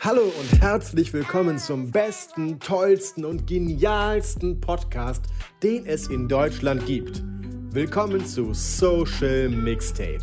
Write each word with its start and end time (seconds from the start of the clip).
Hallo 0.00 0.22
und 0.22 0.62
herzlich 0.62 1.12
willkommen 1.12 1.58
zum 1.58 1.90
besten, 1.90 2.60
tollsten 2.60 3.24
und 3.24 3.48
genialsten 3.48 4.60
Podcast, 4.60 5.24
den 5.64 5.86
es 5.86 6.06
in 6.06 6.28
Deutschland 6.28 6.86
gibt. 6.86 7.20
Willkommen 7.72 8.24
zu 8.24 8.54
Social 8.54 9.48
Mixtape. 9.48 10.20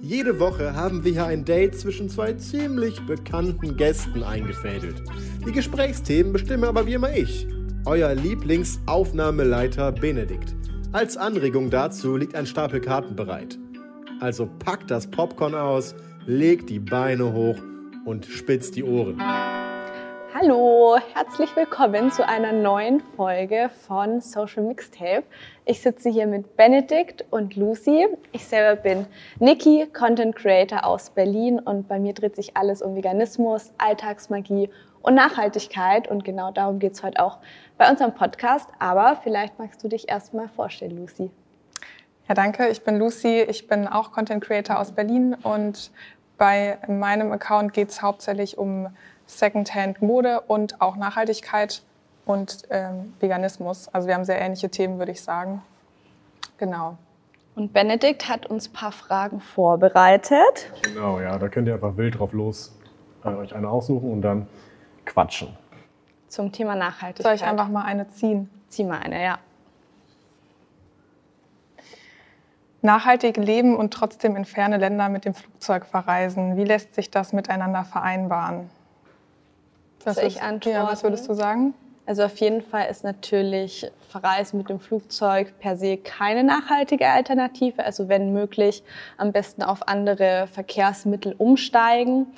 Jede 0.00 0.38
Woche 0.38 0.72
haben 0.76 1.02
wir 1.02 1.10
hier 1.10 1.26
ein 1.26 1.44
Date 1.44 1.74
zwischen 1.74 2.08
zwei 2.08 2.34
ziemlich 2.34 3.04
bekannten 3.04 3.76
Gästen 3.76 4.22
eingefädelt. 4.22 5.02
Die 5.44 5.52
Gesprächsthemen 5.52 6.32
bestimme 6.32 6.68
aber 6.68 6.86
wie 6.86 6.94
immer 6.94 7.12
ich, 7.12 7.48
euer 7.84 8.14
Lieblingsaufnahmeleiter 8.14 9.90
Benedikt. 9.90 10.54
Als 10.92 11.16
Anregung 11.16 11.68
dazu 11.68 12.16
liegt 12.16 12.36
ein 12.36 12.46
Stapel 12.46 12.80
Karten 12.80 13.16
bereit. 13.16 13.58
Also 14.20 14.48
packt 14.60 14.92
das 14.92 15.10
Popcorn 15.10 15.56
aus, 15.56 15.96
legt 16.26 16.70
die 16.70 16.78
Beine 16.78 17.32
hoch 17.32 17.56
und 18.06 18.24
spitzt 18.24 18.76
die 18.76 18.84
Ohren. 18.84 19.20
Hallo, 20.32 20.96
herzlich 21.14 21.54
willkommen 21.56 22.10
zu 22.12 22.26
einer 22.26 22.52
neuen 22.52 23.00
Folge 23.16 23.70
von 23.86 24.20
Social 24.20 24.62
Mixtape. 24.62 25.24
Ich 25.64 25.80
sitze 25.80 26.10
hier 26.10 26.26
mit 26.26 26.56
Benedikt 26.56 27.24
und 27.30 27.56
Lucy. 27.56 28.06
Ich 28.32 28.44
selber 28.44 28.80
bin 28.80 29.06
Niki, 29.40 29.86
Content 29.92 30.36
Creator 30.36 30.84
aus 30.84 31.10
Berlin 31.10 31.58
und 31.58 31.88
bei 31.88 31.98
mir 31.98 32.12
dreht 32.12 32.36
sich 32.36 32.56
alles 32.56 32.80
um 32.80 32.94
Veganismus, 32.94 33.72
Alltagsmagie 33.78 34.70
und 35.02 35.14
Nachhaltigkeit 35.14 36.08
und 36.08 36.24
genau 36.24 36.52
darum 36.52 36.78
geht 36.78 36.92
es 36.92 37.02
heute 37.02 37.20
auch 37.20 37.38
bei 37.76 37.90
unserem 37.90 38.14
Podcast. 38.14 38.68
Aber 38.78 39.18
vielleicht 39.22 39.58
magst 39.58 39.82
du 39.82 39.88
dich 39.88 40.08
erstmal 40.08 40.48
vorstellen, 40.48 40.96
Lucy. 40.96 41.30
Ja, 42.28 42.34
danke. 42.34 42.68
Ich 42.68 42.82
bin 42.82 42.98
Lucy. 42.98 43.42
Ich 43.42 43.68
bin 43.68 43.86
auch 43.86 44.10
Content 44.10 44.42
Creator 44.42 44.80
aus 44.80 44.90
Berlin 44.92 45.34
und 45.44 45.92
bei 46.38 46.78
meinem 46.88 47.32
Account 47.32 47.72
geht 47.72 47.90
es 47.90 48.02
hauptsächlich 48.02 48.58
um 48.58 48.88
Secondhand-Mode 49.26 50.42
und 50.42 50.80
auch 50.80 50.96
Nachhaltigkeit 50.96 51.82
und 52.24 52.62
ähm, 52.70 53.14
Veganismus. 53.20 53.88
Also 53.88 54.08
wir 54.08 54.14
haben 54.14 54.24
sehr 54.24 54.40
ähnliche 54.40 54.68
Themen, 54.68 54.98
würde 54.98 55.12
ich 55.12 55.22
sagen. 55.22 55.62
Genau. 56.58 56.98
Und 57.54 57.72
Benedikt 57.72 58.28
hat 58.28 58.46
uns 58.46 58.68
ein 58.68 58.72
paar 58.72 58.92
Fragen 58.92 59.40
vorbereitet. 59.40 60.70
Genau, 60.82 61.20
ja, 61.20 61.38
da 61.38 61.48
könnt 61.48 61.68
ihr 61.68 61.74
einfach 61.74 61.96
wild 61.96 62.18
drauf 62.18 62.32
los 62.32 62.76
äh, 63.26 63.28
euch 63.28 63.54
eine 63.54 63.68
aussuchen 63.68 64.10
und 64.10 64.22
dann 64.22 64.46
quatschen. 65.04 65.48
Zum 66.28 66.52
Thema 66.52 66.74
Nachhaltigkeit. 66.74 67.22
Soll 67.22 67.34
ich 67.34 67.44
einfach 67.44 67.68
mal 67.68 67.84
eine 67.84 68.08
ziehen? 68.10 68.50
Zieh 68.68 68.84
mal 68.84 68.98
eine, 68.98 69.22
ja. 69.22 69.38
Nachhaltig 72.86 73.36
leben 73.36 73.76
und 73.76 73.92
trotzdem 73.92 74.36
in 74.36 74.44
ferne 74.44 74.78
Länder 74.78 75.08
mit 75.08 75.24
dem 75.24 75.34
Flugzeug 75.34 75.84
verreisen. 75.86 76.56
Wie 76.56 76.64
lässt 76.64 76.94
sich 76.94 77.10
das 77.10 77.32
miteinander 77.32 77.84
vereinbaren? 77.84 78.70
Was 80.04 80.16
Soll 80.16 80.26
ich 80.26 80.40
antworten? 80.40 80.78
Ja, 80.78 80.86
was 80.86 81.02
würdest 81.02 81.28
du 81.28 81.34
sagen? 81.34 81.74
Also 82.06 82.22
auf 82.22 82.36
jeden 82.36 82.62
Fall 82.62 82.88
ist 82.88 83.02
natürlich 83.02 83.90
Verreisen 84.08 84.58
mit 84.58 84.68
dem 84.68 84.78
Flugzeug 84.78 85.58
per 85.58 85.76
se 85.76 85.96
keine 85.96 86.44
nachhaltige 86.44 87.08
Alternative. 87.08 87.84
Also 87.84 88.08
wenn 88.08 88.32
möglich, 88.32 88.84
am 89.16 89.32
besten 89.32 89.64
auf 89.64 89.88
andere 89.88 90.46
Verkehrsmittel 90.46 91.34
umsteigen. 91.36 92.28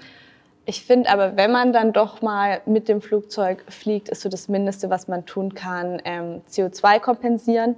Ich 0.65 0.83
finde 0.83 1.11
aber, 1.11 1.37
wenn 1.37 1.53
man 1.53 1.75
dann 1.75 1.93
doch 1.93 2.23
mal 2.23 2.63
mit 2.65 2.89
dem 2.89 3.03
Flugzeug 3.03 3.65
fliegt, 3.69 4.09
ist 4.09 4.23
so 4.23 4.31
das 4.31 4.49
Mindeste, 4.49 4.89
was 4.89 5.09
man 5.09 5.27
tun 5.27 5.55
kann, 5.55 6.01
ähm, 6.07 6.41
CO2 6.51 7.01
kompensieren. 7.01 7.77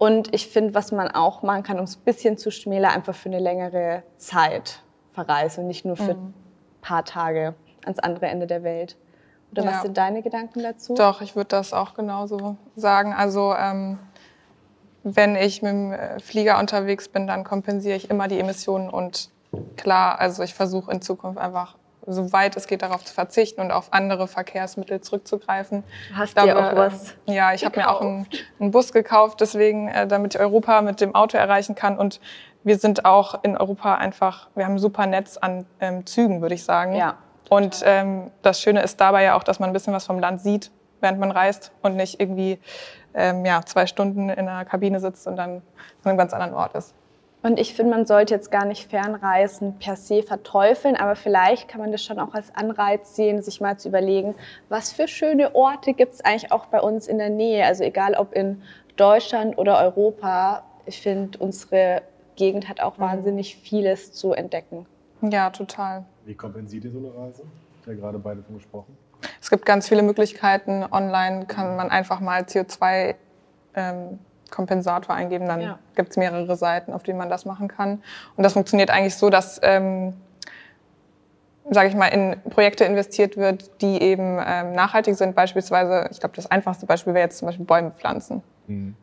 Und 0.00 0.32
ich 0.32 0.46
finde, 0.46 0.72
was 0.72 0.92
man 0.92 1.08
auch 1.08 1.42
machen 1.42 1.62
kann, 1.62 1.78
um 1.78 1.84
es 1.84 1.96
ein 1.98 2.04
bisschen 2.06 2.38
zu 2.38 2.50
schmälern, 2.50 2.90
einfach 2.90 3.14
für 3.14 3.28
eine 3.28 3.38
längere 3.38 4.02
Zeit 4.16 4.82
verreisen 5.12 5.64
und 5.64 5.68
nicht 5.68 5.84
nur 5.84 5.94
für 5.94 6.12
ein 6.12 6.24
mhm. 6.24 6.34
paar 6.80 7.04
Tage 7.04 7.54
ans 7.84 7.98
andere 7.98 8.28
Ende 8.28 8.46
der 8.46 8.62
Welt. 8.62 8.96
Oder 9.52 9.62
ja. 9.62 9.70
was 9.72 9.82
sind 9.82 9.98
deine 9.98 10.22
Gedanken 10.22 10.62
dazu? 10.62 10.94
Doch, 10.94 11.20
ich 11.20 11.36
würde 11.36 11.48
das 11.48 11.74
auch 11.74 11.92
genauso 11.92 12.56
sagen. 12.76 13.12
Also 13.12 13.54
ähm, 13.54 13.98
wenn 15.02 15.36
ich 15.36 15.60
mit 15.60 15.70
dem 15.70 15.92
äh, 15.92 16.18
Flieger 16.18 16.58
unterwegs 16.58 17.10
bin, 17.10 17.26
dann 17.26 17.44
kompensiere 17.44 17.94
ich 17.94 18.08
immer 18.08 18.26
die 18.26 18.40
Emissionen 18.40 18.88
und 18.88 19.28
klar, 19.76 20.18
also 20.18 20.42
ich 20.42 20.54
versuche 20.54 20.90
in 20.92 21.02
Zukunft 21.02 21.38
einfach 21.38 21.76
soweit 22.06 22.56
es 22.56 22.66
geht, 22.66 22.82
darauf 22.82 23.04
zu 23.04 23.14
verzichten 23.14 23.60
und 23.60 23.70
auf 23.70 23.92
andere 23.92 24.28
Verkehrsmittel 24.28 25.00
zurückzugreifen. 25.00 25.84
Du 26.10 26.16
hast 26.16 26.36
dir 26.36 26.58
auch 26.58 26.76
was? 26.76 27.14
Ja, 27.26 27.52
ich 27.52 27.64
habe 27.64 27.80
mir 27.80 27.90
auch 27.90 28.00
einen, 28.00 28.26
einen, 28.58 28.70
Bus 28.70 28.92
gekauft, 28.92 29.40
deswegen, 29.40 29.88
äh, 29.88 30.06
damit 30.06 30.34
ich 30.34 30.40
Europa 30.40 30.82
mit 30.82 31.00
dem 31.00 31.14
Auto 31.14 31.36
erreichen 31.36 31.74
kann. 31.74 31.98
Und 31.98 32.20
wir 32.62 32.78
sind 32.78 33.04
auch 33.04 33.42
in 33.42 33.56
Europa 33.56 33.94
einfach, 33.94 34.48
wir 34.54 34.64
haben 34.64 34.74
ein 34.74 34.78
super 34.78 35.06
Netz 35.06 35.36
an 35.36 35.66
ähm, 35.80 36.06
Zügen, 36.06 36.42
würde 36.42 36.54
ich 36.54 36.64
sagen. 36.64 36.94
Ja. 36.94 37.18
Und 37.48 37.82
ähm, 37.84 38.30
das 38.42 38.60
Schöne 38.60 38.82
ist 38.82 39.00
dabei 39.00 39.24
ja 39.24 39.34
auch, 39.34 39.42
dass 39.42 39.58
man 39.58 39.70
ein 39.70 39.72
bisschen 39.72 39.92
was 39.92 40.06
vom 40.06 40.18
Land 40.18 40.40
sieht, 40.40 40.70
während 41.00 41.18
man 41.18 41.30
reist 41.30 41.72
und 41.82 41.96
nicht 41.96 42.20
irgendwie 42.20 42.60
ähm, 43.14 43.44
ja, 43.44 43.62
zwei 43.64 43.86
Stunden 43.86 44.28
in 44.28 44.48
einer 44.48 44.64
Kabine 44.64 45.00
sitzt 45.00 45.26
und 45.26 45.36
dann 45.36 45.56
an 45.56 45.62
einem 46.04 46.18
ganz 46.18 46.32
anderen 46.32 46.54
Ort 46.54 46.74
ist. 46.74 46.94
Und 47.42 47.58
ich 47.58 47.74
finde, 47.74 47.96
man 47.96 48.06
sollte 48.06 48.34
jetzt 48.34 48.50
gar 48.50 48.66
nicht 48.66 48.90
Fernreisen 48.90 49.78
per 49.78 49.96
se 49.96 50.22
verteufeln, 50.22 50.96
aber 50.96 51.16
vielleicht 51.16 51.68
kann 51.68 51.80
man 51.80 51.90
das 51.90 52.04
schon 52.04 52.18
auch 52.18 52.34
als 52.34 52.54
Anreiz 52.54 53.16
sehen, 53.16 53.40
sich 53.42 53.60
mal 53.60 53.78
zu 53.78 53.88
überlegen, 53.88 54.34
was 54.68 54.92
für 54.92 55.08
schöne 55.08 55.54
Orte 55.54 55.94
gibt 55.94 56.14
es 56.14 56.20
eigentlich 56.20 56.52
auch 56.52 56.66
bei 56.66 56.80
uns 56.80 57.08
in 57.08 57.16
der 57.16 57.30
Nähe. 57.30 57.64
Also 57.64 57.84
egal 57.84 58.14
ob 58.14 58.34
in 58.34 58.62
Deutschland 58.96 59.56
oder 59.56 59.78
Europa, 59.80 60.64
ich 60.84 61.00
finde, 61.00 61.38
unsere 61.38 62.02
Gegend 62.36 62.68
hat 62.68 62.80
auch 62.80 62.98
mhm. 62.98 63.02
wahnsinnig 63.02 63.56
vieles 63.56 64.12
zu 64.12 64.32
entdecken. 64.32 64.86
Ja, 65.22 65.50
total. 65.50 66.04
Wie 66.26 66.34
kompensiert 66.34 66.84
ihr 66.84 66.90
so 66.90 66.98
eine 66.98 67.14
Reise? 67.14 67.44
Ja 67.86 67.94
gerade 67.94 68.18
beide 68.18 68.42
von 68.42 68.56
gesprochen. 68.56 68.96
Es 69.40 69.50
gibt 69.50 69.64
ganz 69.64 69.88
viele 69.88 70.02
Möglichkeiten. 70.02 70.84
Online 70.90 71.46
kann 71.46 71.76
man 71.76 71.90
einfach 71.90 72.20
mal 72.20 72.42
CO2 72.42 73.14
ähm, 73.74 74.18
Kompensator 74.50 75.14
eingeben, 75.14 75.46
dann 75.46 75.60
ja. 75.60 75.78
gibt 75.94 76.10
es 76.10 76.16
mehrere 76.16 76.56
Seiten, 76.56 76.92
auf 76.92 77.02
denen 77.02 77.18
man 77.18 77.30
das 77.30 77.44
machen 77.44 77.68
kann. 77.68 78.02
Und 78.36 78.44
das 78.44 78.52
funktioniert 78.54 78.90
eigentlich 78.90 79.16
so, 79.16 79.30
dass, 79.30 79.60
ähm, 79.62 80.14
sage 81.70 81.88
ich 81.88 81.94
mal, 81.94 82.08
in 82.08 82.36
Projekte 82.50 82.84
investiert 82.84 83.36
wird, 83.36 83.80
die 83.80 84.00
eben 84.02 84.40
ähm, 84.44 84.72
nachhaltig 84.72 85.16
sind. 85.16 85.34
Beispielsweise, 85.34 86.08
ich 86.10 86.20
glaube, 86.20 86.36
das 86.36 86.50
einfachste 86.50 86.86
Beispiel 86.86 87.14
wäre 87.14 87.24
jetzt 87.24 87.38
zum 87.38 87.46
Beispiel 87.46 87.64
Bäume 87.64 87.92
pflanzen. 87.92 88.42
Mhm. 88.66 88.96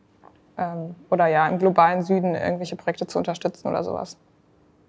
Ähm, 0.58 0.96
oder 1.10 1.28
ja, 1.28 1.48
im 1.48 1.60
globalen 1.60 2.02
Süden 2.02 2.36
irgendwelche 2.36 2.76
Projekte 2.76 3.08
zu 3.08 3.18
unterstützen 3.18 3.68
oder 3.68 3.84
sowas. 3.84 4.18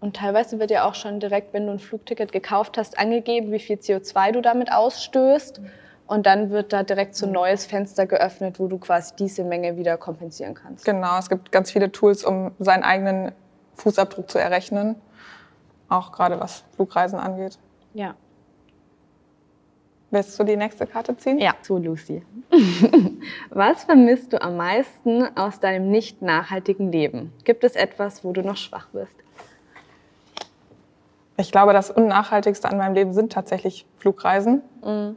Und 0.01 0.17
teilweise 0.17 0.59
wird 0.59 0.71
ja 0.71 0.89
auch 0.89 0.95
schon 0.95 1.19
direkt, 1.21 1.53
wenn 1.53 1.67
du 1.67 1.73
ein 1.73 1.79
Flugticket 1.79 2.31
gekauft 2.31 2.79
hast, 2.79 2.99
angegeben, 2.99 3.51
wie 3.51 3.59
viel 3.59 3.77
CO2 3.77 4.33
du 4.33 4.41
damit 4.41 4.73
ausstößt. 4.73 5.61
Mhm. 5.61 5.71
Und 6.09 6.25
dann 6.25 6.49
wird 6.49 6.73
da 6.73 6.83
direkt 6.83 7.15
so 7.15 7.27
ein 7.27 7.33
neues 7.33 7.67
Fenster 7.67 8.07
geöffnet, 8.07 8.59
wo 8.59 8.67
du 8.67 8.79
quasi 8.79 9.15
diese 9.17 9.45
Menge 9.45 9.77
wieder 9.77 9.99
kompensieren 9.99 10.55
kannst. 10.55 10.87
Genau, 10.87 11.19
es 11.19 11.29
gibt 11.29 11.53
ganz 11.53 11.71
viele 11.71 11.93
Tools, 11.93 12.25
um 12.25 12.53
seinen 12.59 12.83
eigenen 12.83 13.33
Fußabdruck 13.77 14.31
zu 14.31 14.39
errechnen. 14.39 14.97
Auch 15.91 16.11
gerade 16.11 16.41
was 16.41 16.65
Flugreisen 16.75 17.19
angeht. 17.19 17.59
Ja. 17.93 18.15
Willst 20.11 20.39
du 20.41 20.45
die 20.45 20.57
nächste 20.57 20.87
Karte 20.87 21.15
ziehen? 21.15 21.39
Ja, 21.39 21.55
zu 21.61 21.77
Lucy. 21.77 22.25
was 23.51 23.85
vermisst 23.85 24.33
du 24.33 24.41
am 24.41 24.57
meisten 24.57 25.37
aus 25.37 25.61
deinem 25.61 25.91
nicht 25.91 26.23
nachhaltigen 26.23 26.91
Leben? 26.91 27.35
Gibt 27.45 27.65
es 27.65 27.77
etwas, 27.77 28.25
wo 28.25 28.33
du 28.33 28.41
noch 28.41 28.57
schwach 28.57 28.89
bist? 28.95 29.13
Ich 31.37 31.53
glaube, 31.53 31.75
das 31.75 31.91
Unnachhaltigste 31.91 32.67
an 32.67 32.79
meinem 32.79 32.95
Leben 32.95 33.13
sind 33.13 33.31
tatsächlich 33.31 33.85
Flugreisen. 33.99 34.63
Mhm 34.83 35.17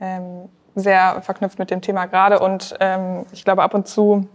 ähm, 0.00 0.48
sehr 0.74 1.22
verknüpft 1.22 1.58
mit 1.58 1.70
dem 1.70 1.80
Thema 1.80 2.06
gerade. 2.06 2.38
Und 2.38 2.74
ähm, 2.80 3.26
ich 3.32 3.44
glaube, 3.44 3.62
ab 3.62 3.74
und 3.74 3.88
zu 3.88 4.28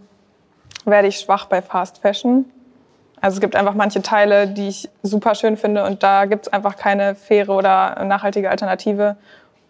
werde 0.84 1.08
ich 1.08 1.18
schwach 1.18 1.46
bei 1.46 1.62
Fast 1.62 1.98
Fashion. 1.98 2.50
Also 3.20 3.36
es 3.36 3.40
gibt 3.40 3.54
einfach 3.54 3.74
manche 3.74 4.02
Teile, 4.02 4.48
die 4.48 4.68
ich 4.68 4.90
super 5.04 5.36
schön 5.36 5.56
finde 5.56 5.84
und 5.84 6.02
da 6.02 6.24
gibt 6.24 6.48
es 6.48 6.52
einfach 6.52 6.76
keine 6.76 7.14
faire 7.14 7.50
oder 7.50 8.04
nachhaltige 8.04 8.50
Alternative. 8.50 9.16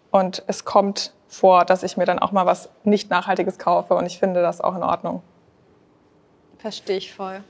Und 0.09 0.43
es 0.47 0.65
kommt 0.65 1.13
vor, 1.27 1.63
dass 1.63 1.83
ich 1.83 1.95
mir 1.95 2.05
dann 2.05 2.17
auch 2.17 2.31
mal 2.31 2.47
was 2.47 2.69
nicht 2.83 3.11
Nachhaltiges 3.11 3.59
kaufe 3.59 3.93
und 3.93 4.07
ich 4.07 4.17
finde 4.17 4.41
das 4.41 4.59
auch 4.59 4.75
in 4.75 4.81
Ordnung. 4.83 5.21
Verstehe 6.57 6.97
ich 6.97 7.13
voll. 7.13 7.43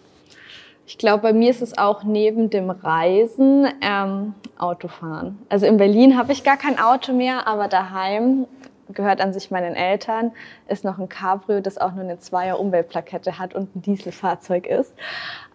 Ich 0.85 0.97
glaube, 0.97 1.23
bei 1.23 1.33
mir 1.33 1.49
ist 1.49 1.61
es 1.61 1.77
auch 1.77 2.03
neben 2.03 2.49
dem 2.49 2.69
Reisen 2.69 3.67
ähm, 3.81 4.33
Autofahren. 4.57 5.39
Also 5.49 5.65
in 5.65 5.77
Berlin 5.77 6.17
habe 6.17 6.33
ich 6.33 6.43
gar 6.43 6.57
kein 6.57 6.77
Auto 6.77 7.13
mehr, 7.13 7.47
aber 7.47 7.67
daheim 7.67 8.47
gehört 8.89 9.21
an 9.21 9.33
sich 9.33 9.49
meinen 9.49 9.75
Eltern, 9.75 10.31
ist 10.67 10.83
noch 10.83 10.99
ein 10.99 11.07
Cabrio, 11.07 11.61
das 11.61 11.77
auch 11.77 11.93
nur 11.93 12.03
eine 12.03 12.19
Zweier 12.19 12.59
Umweltplakette 12.59 13.39
hat 13.39 13.55
und 13.55 13.75
ein 13.75 13.81
Dieselfahrzeug 13.81 14.67
ist. 14.67 14.93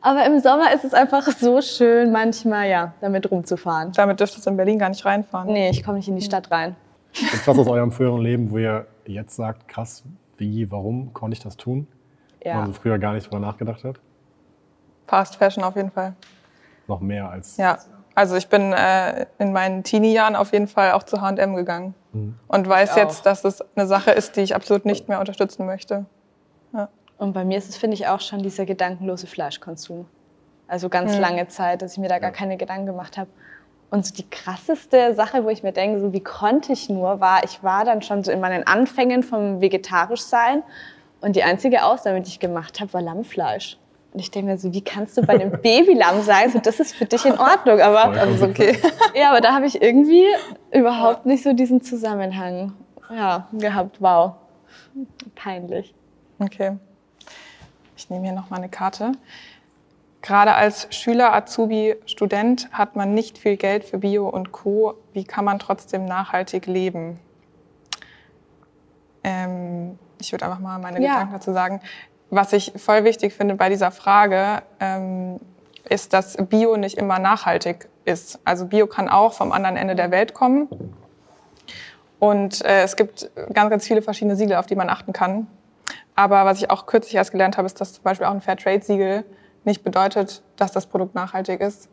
Aber 0.00 0.24
im 0.24 0.40
Sommer 0.40 0.72
ist 0.72 0.84
es 0.84 0.94
einfach 0.94 1.26
so 1.26 1.60
schön, 1.60 2.10
manchmal 2.10 2.68
ja, 2.68 2.94
damit 3.00 3.30
rumzufahren. 3.30 3.92
Damit 3.92 4.20
dürftest 4.20 4.46
du 4.46 4.50
in 4.50 4.56
Berlin 4.56 4.78
gar 4.78 4.88
nicht 4.88 5.04
reinfahren. 5.04 5.52
Nee, 5.52 5.70
ich 5.70 5.84
komme 5.84 5.98
nicht 5.98 6.08
in 6.08 6.16
die 6.16 6.22
Stadt 6.22 6.50
rein. 6.50 6.74
Gibt 7.12 7.46
was 7.46 7.58
aus 7.58 7.68
eurem 7.68 7.92
früheren 7.92 8.20
Leben, 8.20 8.50
wo 8.50 8.58
ihr 8.58 8.86
jetzt 9.06 9.36
sagt, 9.36 9.68
krass, 9.68 10.04
wie, 10.36 10.70
warum 10.70 11.12
konnte 11.12 11.36
ich 11.36 11.42
das 11.42 11.56
tun? 11.56 11.86
Ja. 12.44 12.54
Wo 12.54 12.58
man 12.58 12.66
so 12.68 12.72
früher 12.72 12.98
gar 12.98 13.12
nicht 13.12 13.26
drüber 13.26 13.40
nachgedacht 13.40 13.84
hat? 13.84 14.00
Fast 15.08 15.36
Fashion 15.36 15.64
auf 15.64 15.74
jeden 15.74 15.90
Fall. 15.90 16.14
Noch 16.86 17.00
mehr 17.00 17.28
als. 17.28 17.56
Ja, 17.56 17.78
also 18.14 18.36
ich 18.36 18.48
bin 18.48 18.72
äh, 18.72 19.26
in 19.38 19.52
meinen 19.52 19.82
Teenie-Jahren 19.84 20.36
auf 20.36 20.52
jeden 20.52 20.68
Fall 20.68 20.92
auch 20.92 21.02
zu 21.02 21.20
H&M 21.20 21.54
gegangen 21.54 21.94
mhm. 22.12 22.38
und 22.48 22.68
weiß 22.68 22.96
jetzt, 22.96 23.26
dass 23.26 23.44
es 23.44 23.62
eine 23.74 23.86
Sache 23.86 24.10
ist, 24.10 24.36
die 24.36 24.40
ich 24.40 24.54
absolut 24.54 24.84
nicht 24.84 25.08
mehr 25.08 25.20
unterstützen 25.20 25.66
möchte. 25.66 26.04
Ja. 26.72 26.88
Und 27.16 27.32
bei 27.32 27.44
mir 27.44 27.58
ist 27.58 27.68
es, 27.68 27.76
finde 27.76 27.94
ich, 27.94 28.06
auch 28.08 28.20
schon 28.20 28.42
dieser 28.42 28.66
gedankenlose 28.66 29.26
Fleischkonsum. 29.26 30.06
Also 30.66 30.88
ganz 30.88 31.14
mhm. 31.14 31.20
lange 31.20 31.48
Zeit, 31.48 31.80
dass 31.80 31.92
ich 31.92 31.98
mir 31.98 32.08
da 32.08 32.18
gar 32.18 32.32
keine 32.32 32.56
Gedanken 32.56 32.86
gemacht 32.86 33.16
habe. 33.16 33.30
Und 33.90 34.04
so 34.04 34.14
die 34.14 34.28
krasseste 34.28 35.14
Sache, 35.14 35.44
wo 35.44 35.48
ich 35.48 35.62
mir 35.62 35.72
denke, 35.72 36.00
so 36.00 36.12
wie 36.12 36.22
konnte 36.22 36.72
ich 36.72 36.90
nur, 36.90 37.20
war, 37.20 37.42
ich 37.44 37.62
war 37.62 37.84
dann 37.84 38.02
schon 38.02 38.22
so 38.22 38.30
in 38.30 38.40
meinen 38.40 38.66
Anfängen 38.66 39.22
vom 39.22 39.62
Vegetarischsein 39.62 40.62
und 41.20 41.36
die 41.36 41.42
einzige 41.42 41.84
Ausnahme, 41.84 42.20
die 42.20 42.28
ich 42.28 42.40
gemacht 42.40 42.80
habe, 42.80 42.92
war 42.92 43.00
Lammfleisch. 43.00 43.78
Und 44.12 44.20
ich 44.20 44.30
denke 44.30 44.50
mir 44.50 44.58
so, 44.58 44.72
wie 44.72 44.80
kannst 44.80 45.16
du 45.16 45.22
bei 45.22 45.34
einem 45.34 45.50
Babylamm 45.62 46.22
sagen, 46.22 46.50
so, 46.50 46.58
das 46.58 46.80
ist 46.80 46.94
für 46.94 47.04
dich 47.04 47.24
in 47.24 47.38
Ordnung, 47.38 47.80
aber 47.80 48.04
also 48.18 48.46
okay. 48.46 48.78
Ja, 49.14 49.30
aber 49.30 49.40
da 49.40 49.54
habe 49.54 49.66
ich 49.66 49.82
irgendwie 49.82 50.24
überhaupt 50.72 51.26
nicht 51.26 51.42
so 51.42 51.52
diesen 51.52 51.82
Zusammenhang 51.82 52.72
ja, 53.10 53.48
gehabt. 53.52 54.00
Wow, 54.00 54.34
peinlich. 55.34 55.94
Okay. 56.38 56.76
Ich 57.96 58.08
nehme 58.10 58.24
hier 58.24 58.34
noch 58.34 58.48
mal 58.48 58.56
eine 58.56 58.68
Karte. 58.68 59.12
Gerade 60.22 60.54
als 60.54 60.88
Schüler, 60.90 61.32
Azubi, 61.32 61.96
Student 62.06 62.70
hat 62.72 62.96
man 62.96 63.14
nicht 63.14 63.38
viel 63.38 63.56
Geld 63.56 63.84
für 63.84 63.98
Bio 63.98 64.28
und 64.28 64.52
Co. 64.52 64.94
Wie 65.12 65.24
kann 65.24 65.44
man 65.44 65.58
trotzdem 65.58 66.04
nachhaltig 66.04 66.66
leben? 66.66 67.18
Ähm, 69.22 69.98
ich 70.20 70.32
würde 70.32 70.46
einfach 70.46 70.58
mal 70.58 70.78
meine 70.78 71.00
ja. 71.02 71.14
Gedanken 71.14 71.32
dazu 71.34 71.52
sagen. 71.52 71.80
Was 72.30 72.52
ich 72.52 72.72
voll 72.76 73.04
wichtig 73.04 73.32
finde 73.32 73.54
bei 73.54 73.68
dieser 73.68 73.90
Frage, 73.90 74.62
ähm, 74.80 75.40
ist, 75.88 76.12
dass 76.12 76.36
Bio 76.36 76.76
nicht 76.76 76.98
immer 76.98 77.18
nachhaltig 77.18 77.88
ist. 78.04 78.38
Also 78.44 78.66
Bio 78.66 78.86
kann 78.86 79.08
auch 79.08 79.32
vom 79.32 79.52
anderen 79.52 79.76
Ende 79.76 79.94
der 79.94 80.10
Welt 80.10 80.34
kommen. 80.34 80.68
Und 82.18 82.64
äh, 82.64 82.82
es 82.82 82.96
gibt 82.96 83.30
ganz, 83.52 83.70
ganz 83.70 83.86
viele 83.86 84.02
verschiedene 84.02 84.36
Siegel, 84.36 84.56
auf 84.56 84.66
die 84.66 84.74
man 84.74 84.90
achten 84.90 85.12
kann. 85.12 85.46
Aber 86.16 86.44
was 86.44 86.58
ich 86.58 86.70
auch 86.70 86.86
kürzlich 86.86 87.14
erst 87.14 87.30
gelernt 87.30 87.56
habe, 87.56 87.66
ist, 87.66 87.80
dass 87.80 87.94
zum 87.94 88.02
Beispiel 88.02 88.26
auch 88.26 88.32
ein 88.32 88.40
Fairtrade-Siegel 88.40 89.24
nicht 89.64 89.84
bedeutet, 89.84 90.42
dass 90.56 90.72
das 90.72 90.86
Produkt 90.86 91.14
nachhaltig 91.14 91.60
ist. 91.60 91.88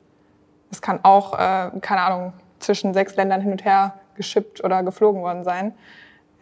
Es 0.72 0.82
kann 0.82 1.00
auch, 1.04 1.34
äh, 1.34 1.70
keine 1.80 2.02
Ahnung, 2.02 2.34
zwischen 2.60 2.94
sechs 2.94 3.16
Ländern 3.16 3.42
hin 3.42 3.52
und 3.52 3.64
her 3.64 3.94
geschippt 4.16 4.64
oder 4.64 4.82
geflogen 4.82 5.22
worden 5.22 5.44
sein. 5.44 5.76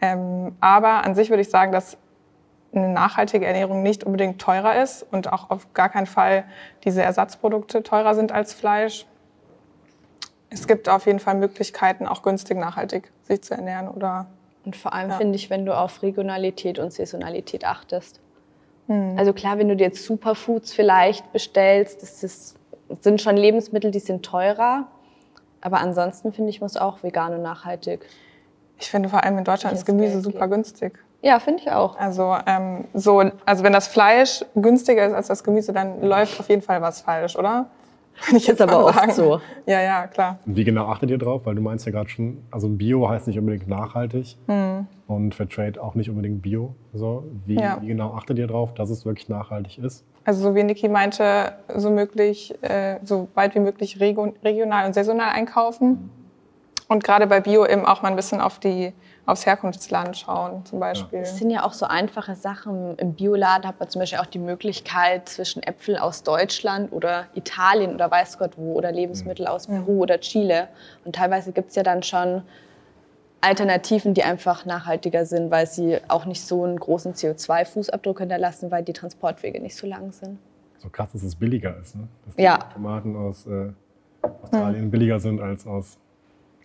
Ähm, 0.00 0.56
aber 0.60 1.04
an 1.04 1.14
sich 1.14 1.30
würde 1.30 1.42
ich 1.42 1.50
sagen, 1.50 1.72
dass 1.72 1.98
eine 2.74 2.88
nachhaltige 2.88 3.46
Ernährung 3.46 3.82
nicht 3.82 4.04
unbedingt 4.04 4.40
teurer 4.40 4.82
ist 4.82 5.06
und 5.10 5.32
auch 5.32 5.50
auf 5.50 5.72
gar 5.74 5.88
keinen 5.88 6.06
Fall 6.06 6.44
diese 6.84 7.02
Ersatzprodukte 7.02 7.82
teurer 7.82 8.14
sind 8.14 8.32
als 8.32 8.54
Fleisch. 8.54 9.06
Es 10.50 10.66
gibt 10.66 10.88
auf 10.88 11.06
jeden 11.06 11.18
Fall 11.18 11.34
Möglichkeiten, 11.34 12.06
auch 12.06 12.22
günstig 12.22 12.58
nachhaltig 12.58 13.10
sich 13.22 13.42
zu 13.42 13.54
ernähren 13.54 13.88
oder 13.88 14.26
und 14.64 14.76
vor 14.76 14.94
allem 14.94 15.10
ja. 15.10 15.16
finde 15.16 15.36
ich, 15.36 15.50
wenn 15.50 15.66
du 15.66 15.76
auf 15.76 16.02
Regionalität 16.02 16.78
und 16.78 16.92
Saisonalität 16.92 17.64
achtest. 17.64 18.20
Hm. 18.86 19.16
Also 19.18 19.32
klar, 19.32 19.58
wenn 19.58 19.68
du 19.68 19.76
dir 19.76 19.84
jetzt 19.84 20.04
Superfoods 20.04 20.72
vielleicht 20.72 21.32
bestellst, 21.32 22.02
das, 22.02 22.22
ist, 22.22 22.56
das 22.88 22.98
sind 23.02 23.20
schon 23.20 23.36
Lebensmittel, 23.36 23.90
die 23.90 23.98
sind 23.98 24.24
teurer. 24.24 24.86
Aber 25.60 25.78
ansonsten 25.80 26.32
finde 26.32 26.50
ich, 26.50 26.60
muss 26.60 26.76
auch 26.76 27.02
vegan 27.02 27.34
und 27.34 27.42
nachhaltig. 27.42 28.06
Ich 28.78 28.90
finde 28.90 29.08
vor 29.08 29.22
allem 29.22 29.38
in 29.38 29.44
Deutschland 29.44 29.76
ist 29.76 29.86
Gemüse 29.86 30.20
super 30.20 30.48
günstig. 30.48 30.98
Ja, 31.24 31.38
finde 31.38 31.62
ich 31.62 31.70
auch. 31.70 31.96
Also, 31.96 32.36
ähm, 32.46 32.84
so, 32.92 33.22
also 33.46 33.64
wenn 33.64 33.72
das 33.72 33.88
Fleisch 33.88 34.44
günstiger 34.54 35.06
ist 35.06 35.14
als 35.14 35.28
das 35.28 35.42
Gemüse, 35.42 35.72
dann 35.72 36.02
läuft 36.02 36.38
auf 36.38 36.50
jeden 36.50 36.60
Fall 36.60 36.82
was 36.82 37.00
falsch, 37.00 37.34
oder? 37.36 37.66
Ich 38.36 38.46
jetzt 38.46 38.60
aber 38.60 38.78
auch 38.78 39.10
so. 39.10 39.40
Ja, 39.66 39.80
ja, 39.80 40.06
klar. 40.06 40.38
Wie 40.44 40.62
genau 40.62 40.86
achtet 40.86 41.10
ihr 41.10 41.18
drauf? 41.18 41.46
Weil 41.46 41.54
du 41.54 41.62
meinst 41.62 41.86
ja 41.86 41.92
gerade 41.92 42.08
schon, 42.10 42.44
also 42.50 42.68
Bio 42.68 43.08
heißt 43.08 43.26
nicht 43.26 43.38
unbedingt 43.38 43.66
nachhaltig 43.66 44.36
hm. 44.46 44.86
und 45.08 45.34
Fairtrade 45.34 45.82
auch 45.82 45.96
nicht 45.96 46.10
unbedingt 46.10 46.42
Bio. 46.42 46.74
So, 46.92 47.24
wie, 47.46 47.58
ja. 47.58 47.78
wie, 47.80 47.88
genau 47.88 48.12
achtet 48.14 48.38
ihr 48.38 48.46
drauf, 48.46 48.74
dass 48.74 48.90
es 48.90 49.04
wirklich 49.04 49.28
nachhaltig 49.28 49.78
ist? 49.78 50.04
Also 50.24 50.42
so 50.42 50.54
wie 50.54 50.62
Niki 50.62 50.88
meinte, 50.88 51.54
so 51.74 51.90
möglich, 51.90 52.54
äh, 52.62 52.98
so 53.02 53.28
weit 53.34 53.54
wie 53.54 53.60
möglich 53.60 53.98
regional 53.98 54.86
und 54.86 54.92
saisonal 54.92 55.30
einkaufen. 55.30 56.10
Und 56.86 57.02
gerade 57.02 57.26
bei 57.26 57.40
Bio 57.40 57.66
eben 57.66 57.86
auch 57.86 58.02
mal 58.02 58.10
ein 58.10 58.16
bisschen 58.16 58.40
auf 58.40 58.58
die 58.58 58.92
aufs 59.26 59.46
Herkunftsland 59.46 60.16
schauen 60.16 60.64
zum 60.66 60.80
Beispiel. 60.80 61.20
Es 61.20 61.38
sind 61.38 61.50
ja 61.50 61.64
auch 61.64 61.72
so 61.72 61.86
einfache 61.86 62.34
Sachen. 62.34 62.96
Im 62.98 63.14
Bioladen 63.14 63.66
hat 63.66 63.80
man 63.80 63.88
zum 63.88 64.00
Beispiel 64.00 64.18
auch 64.18 64.26
die 64.26 64.38
Möglichkeit, 64.38 65.28
zwischen 65.28 65.62
Äpfeln 65.62 65.96
aus 65.96 66.22
Deutschland 66.22 66.92
oder 66.92 67.26
Italien 67.34 67.94
oder 67.94 68.10
weiß 68.10 68.38
Gott 68.38 68.52
wo 68.56 68.74
oder 68.74 68.92
Lebensmittel 68.92 69.46
aus 69.46 69.68
mhm. 69.68 69.84
Peru 69.84 70.02
oder 70.02 70.20
Chile. 70.20 70.68
Und 71.04 71.14
teilweise 71.16 71.52
gibt 71.52 71.70
es 71.70 71.76
ja 71.76 71.82
dann 71.82 72.02
schon 72.02 72.42
Alternativen, 73.40 74.14
die 74.14 74.22
einfach 74.22 74.66
nachhaltiger 74.66 75.24
sind, 75.26 75.50
weil 75.50 75.66
sie 75.66 75.98
auch 76.08 76.26
nicht 76.26 76.42
so 76.42 76.64
einen 76.64 76.78
großen 76.78 77.14
CO2-Fußabdruck 77.14 78.18
hinterlassen, 78.18 78.70
weil 78.70 78.82
die 78.82 78.94
Transportwege 78.94 79.60
nicht 79.60 79.76
so 79.76 79.86
lang 79.86 80.12
sind. 80.12 80.38
So 80.78 80.88
krass, 80.90 81.12
dass 81.12 81.22
es 81.22 81.34
billiger 81.34 81.78
ist, 81.78 81.96
ne? 81.96 82.08
dass 82.26 82.36
die 82.36 82.42
ja. 82.42 82.58
Tomaten 82.58 83.16
aus 83.16 83.46
äh, 83.46 83.72
Australien 84.42 84.86
mhm. 84.86 84.90
billiger 84.90 85.20
sind 85.20 85.40
als 85.40 85.66
aus 85.66 85.98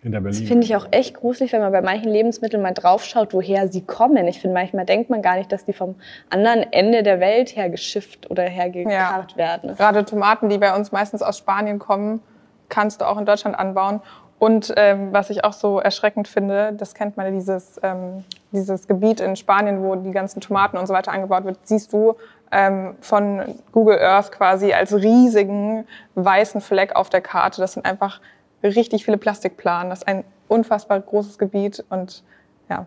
in 0.02 0.12
der 0.12 0.20
Berlin. 0.20 0.40
Das 0.40 0.48
finde 0.48 0.64
ich 0.64 0.76
auch 0.76 0.86
echt 0.90 1.14
gruselig, 1.14 1.52
wenn 1.52 1.60
man 1.60 1.72
bei 1.72 1.82
manchen 1.82 2.10
Lebensmitteln 2.10 2.62
mal 2.62 2.72
draufschaut, 2.72 3.34
woher 3.34 3.68
sie 3.68 3.82
kommen. 3.82 4.26
Ich 4.28 4.40
finde, 4.40 4.54
manchmal 4.54 4.86
denkt 4.86 5.10
man 5.10 5.22
gar 5.22 5.36
nicht, 5.36 5.52
dass 5.52 5.64
die 5.64 5.72
vom 5.72 5.96
anderen 6.30 6.72
Ende 6.72 7.02
der 7.02 7.20
Welt 7.20 7.54
her 7.56 7.68
geschifft 7.68 8.30
oder 8.30 8.44
hergekarrt 8.44 9.32
ja. 9.32 9.36
werden. 9.36 9.76
Gerade 9.76 10.04
Tomaten, 10.04 10.48
die 10.48 10.58
bei 10.58 10.74
uns 10.74 10.92
meistens 10.92 11.22
aus 11.22 11.38
Spanien 11.38 11.78
kommen, 11.78 12.20
kannst 12.68 13.00
du 13.00 13.04
auch 13.04 13.18
in 13.18 13.26
Deutschland 13.26 13.58
anbauen. 13.58 14.00
Und 14.38 14.72
ähm, 14.78 15.12
was 15.12 15.28
ich 15.28 15.44
auch 15.44 15.52
so 15.52 15.80
erschreckend 15.80 16.26
finde, 16.26 16.72
das 16.72 16.94
kennt 16.94 17.18
man, 17.18 17.30
dieses, 17.34 17.78
ähm, 17.82 18.24
dieses 18.52 18.88
Gebiet 18.88 19.20
in 19.20 19.36
Spanien, 19.36 19.82
wo 19.82 19.94
die 19.96 20.12
ganzen 20.12 20.40
Tomaten 20.40 20.78
und 20.78 20.86
so 20.86 20.94
weiter 20.94 21.12
angebaut 21.12 21.44
wird, 21.44 21.58
siehst 21.64 21.92
du 21.92 22.16
ähm, 22.50 22.94
von 23.02 23.42
Google 23.72 23.98
Earth 23.98 24.32
quasi 24.32 24.72
als 24.72 24.94
riesigen 24.94 25.84
weißen 26.14 26.62
Fleck 26.62 26.96
auf 26.96 27.10
der 27.10 27.20
Karte. 27.20 27.60
Das 27.60 27.74
sind 27.74 27.84
einfach 27.84 28.22
richtig 28.62 29.04
viele 29.04 29.18
Plastikplanen. 29.18 29.90
Das 29.90 30.00
ist 30.00 30.08
ein 30.08 30.24
unfassbar 30.48 31.00
großes 31.00 31.38
Gebiet 31.38 31.84
und 31.90 32.22
ja, 32.68 32.86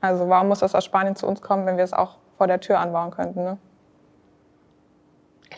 also 0.00 0.28
warum 0.28 0.48
muss 0.48 0.60
das 0.60 0.74
aus 0.74 0.84
Spanien 0.84 1.16
zu 1.16 1.26
uns 1.26 1.40
kommen, 1.40 1.66
wenn 1.66 1.76
wir 1.76 1.84
es 1.84 1.92
auch 1.92 2.18
vor 2.36 2.46
der 2.46 2.60
Tür 2.60 2.80
anbauen 2.80 3.10
könnten? 3.10 3.42
Ne? 3.42 3.58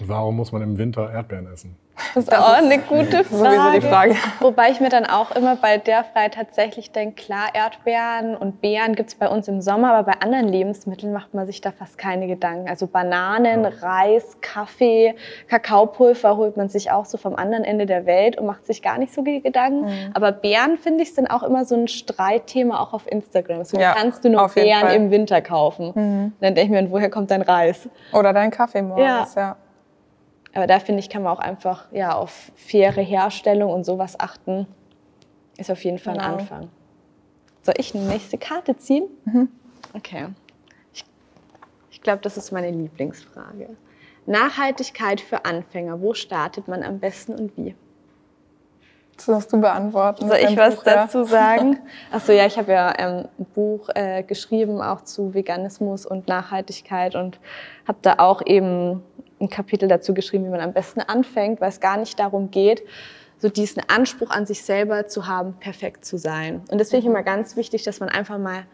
Warum 0.01 0.37
muss 0.37 0.53
man 0.53 0.63
im 0.63 0.79
Winter 0.79 1.13
Erdbeeren 1.13 1.53
essen? 1.53 1.77
Das 2.15 2.25
ist 2.25 2.33
auch 2.33 2.53
eine 2.55 2.79
gute 2.79 3.25
Frage. 3.25 3.27
Sowieso 3.31 3.73
die 3.73 3.81
Frage. 3.81 4.15
Wobei 4.41 4.71
ich 4.71 4.81
mir 4.81 4.89
dann 4.89 5.05
auch 5.05 5.33
immer 5.33 5.57
bei 5.57 5.79
der 5.79 6.05
Frage 6.05 6.31
tatsächlich 6.31 6.93
denke, 6.93 7.23
klar, 7.23 7.49
Erdbeeren 7.55 8.37
und 8.37 8.61
Beeren 8.61 8.95
gibt 8.95 9.11
es 9.11 9.15
bei 9.15 9.29
uns 9.29 9.49
im 9.49 9.61
Sommer, 9.61 9.93
aber 9.93 10.13
bei 10.13 10.21
anderen 10.21 10.49
Lebensmitteln 10.49 11.13
macht 11.13 11.35
man 11.35 11.47
sich 11.47 11.61
da 11.61 11.73
fast 11.73 11.99
keine 11.99 12.27
Gedanken. 12.27 12.69
Also 12.69 12.87
Bananen, 12.87 13.65
ja. 13.65 13.71
Reis, 13.81 14.39
Kaffee, 14.41 15.15
Kakaopulver 15.49 16.37
holt 16.37 16.57
man 16.57 16.69
sich 16.69 16.91
auch 16.91 17.05
so 17.05 17.19
vom 17.19 17.35
anderen 17.35 17.65
Ende 17.65 17.87
der 17.87 18.07
Welt 18.07 18.39
und 18.39 18.47
macht 18.47 18.67
sich 18.67 18.83
gar 18.83 18.99
nicht 18.99 19.13
so 19.13 19.25
viele 19.25 19.41
Gedanken. 19.41 19.87
Mhm. 19.87 20.11
Aber 20.15 20.33
Beeren, 20.33 20.79
finde 20.79 21.03
ich, 21.03 21.15
sind 21.15 21.29
auch 21.31 21.43
immer 21.43 21.65
so 21.65 21.75
ein 21.75 21.89
Streitthema 21.89 22.81
auch 22.81 22.93
auf 22.93 23.11
Instagram. 23.11 23.65
So 23.65 23.79
ja, 23.79 23.95
kannst 23.95 24.25
du 24.25 24.31
nur 24.31 24.49
Beeren 24.49 24.89
im 24.91 25.11
Winter 25.11 25.41
kaufen. 25.41 25.93
Mhm. 25.95 26.33
Dann 26.41 26.55
denke 26.55 26.63
ich 26.63 26.83
mir, 26.83 26.91
woher 26.91 27.11
kommt 27.11 27.31
dein 27.31 27.43
Reis? 27.43 27.89
Oder 28.13 28.33
dein 28.33 28.51
Kaffee 28.51 28.83
morgens, 28.83 29.35
ja. 29.35 29.41
ja. 29.41 29.57
Aber 30.59 30.67
da 30.67 30.81
finde 30.81 30.99
ich, 30.99 31.09
kann 31.09 31.23
man 31.23 31.33
auch 31.33 31.39
einfach 31.39 31.87
ja, 31.93 32.17
auf 32.17 32.51
faire 32.57 33.01
Herstellung 33.01 33.71
und 33.73 33.85
sowas 33.85 34.19
achten. 34.19 34.67
Ist 35.57 35.71
auf 35.71 35.85
jeden 35.85 36.01
Fall 36.01 36.15
ein 36.15 36.19
genau. 36.19 36.39
Anfang. 36.39 36.69
Soll 37.63 37.77
ich 37.79 37.95
eine 37.95 38.03
nächste 38.07 38.39
Karte 38.39 38.77
ziehen? 38.77 39.05
Mhm. 39.25 39.51
Okay. 39.95 40.27
Ich, 40.93 41.05
ich 41.93 42.01
glaube, 42.01 42.23
das 42.23 42.37
ist 42.37 42.51
meine 42.51 42.73
Lieblingsfrage. 42.73 43.77
Nachhaltigkeit 44.27 45.21
für 45.21 45.45
Anfänger. 45.45 46.01
Wo 46.01 46.13
startet 46.13 46.67
man 46.67 46.83
am 46.83 46.99
besten 46.99 47.37
und 47.37 47.57
wie? 47.57 47.77
Das 49.19 49.27
musst 49.27 49.53
du 49.53 49.61
beantworten. 49.61 50.29
Soll 50.29 50.39
ich 50.39 50.57
was 50.57 50.77
Buch, 50.77 50.85
dazu 50.85 51.25
sagen? 51.25 51.81
Achso, 52.13 52.33
ja, 52.33 52.47
ich 52.47 52.57
habe 52.57 52.73
ja 52.73 52.95
ähm, 52.97 53.29
ein 53.39 53.47
Buch 53.55 53.89
äh, 53.95 54.23
geschrieben, 54.23 54.81
auch 54.81 55.03
zu 55.03 55.35
Veganismus 55.35 56.07
und 56.07 56.29
Nachhaltigkeit 56.29 57.17
und 57.17 57.39
habe 57.87 57.99
da 58.03 58.15
auch 58.19 58.43
eben 58.47 59.03
ein 59.41 59.49
Kapitel 59.49 59.89
dazu 59.89 60.15
geschrieben, 60.15 60.45
wie 60.45 60.51
man 60.51 60.61
am 60.61 60.73
besten 60.73 61.01
anfängt, 61.01 61.61
weil 61.61 61.69
es 61.69 61.81
gar 61.81 61.97
nicht 61.97 62.19
darum 62.19 62.51
geht, 62.51 62.83
so 63.39 63.49
diesen 63.49 63.83
Anspruch 63.89 64.31
an 64.31 64.47
sich 64.47 64.63
selber 64.63 65.09
zu 65.09 65.27
haben, 65.27 65.55
perfekt 65.55 66.05
zu 66.05 66.17
sein. 66.17 66.63
Und 66.71 66.81
das 66.81 66.91
finde 66.91 67.01
ich 67.01 67.11
immer 67.11 67.23
ganz 67.23 67.57
wichtig, 67.57 67.83
dass 67.83 68.01
man 68.01 68.09
einfach 68.09 68.39
mal 68.39 68.65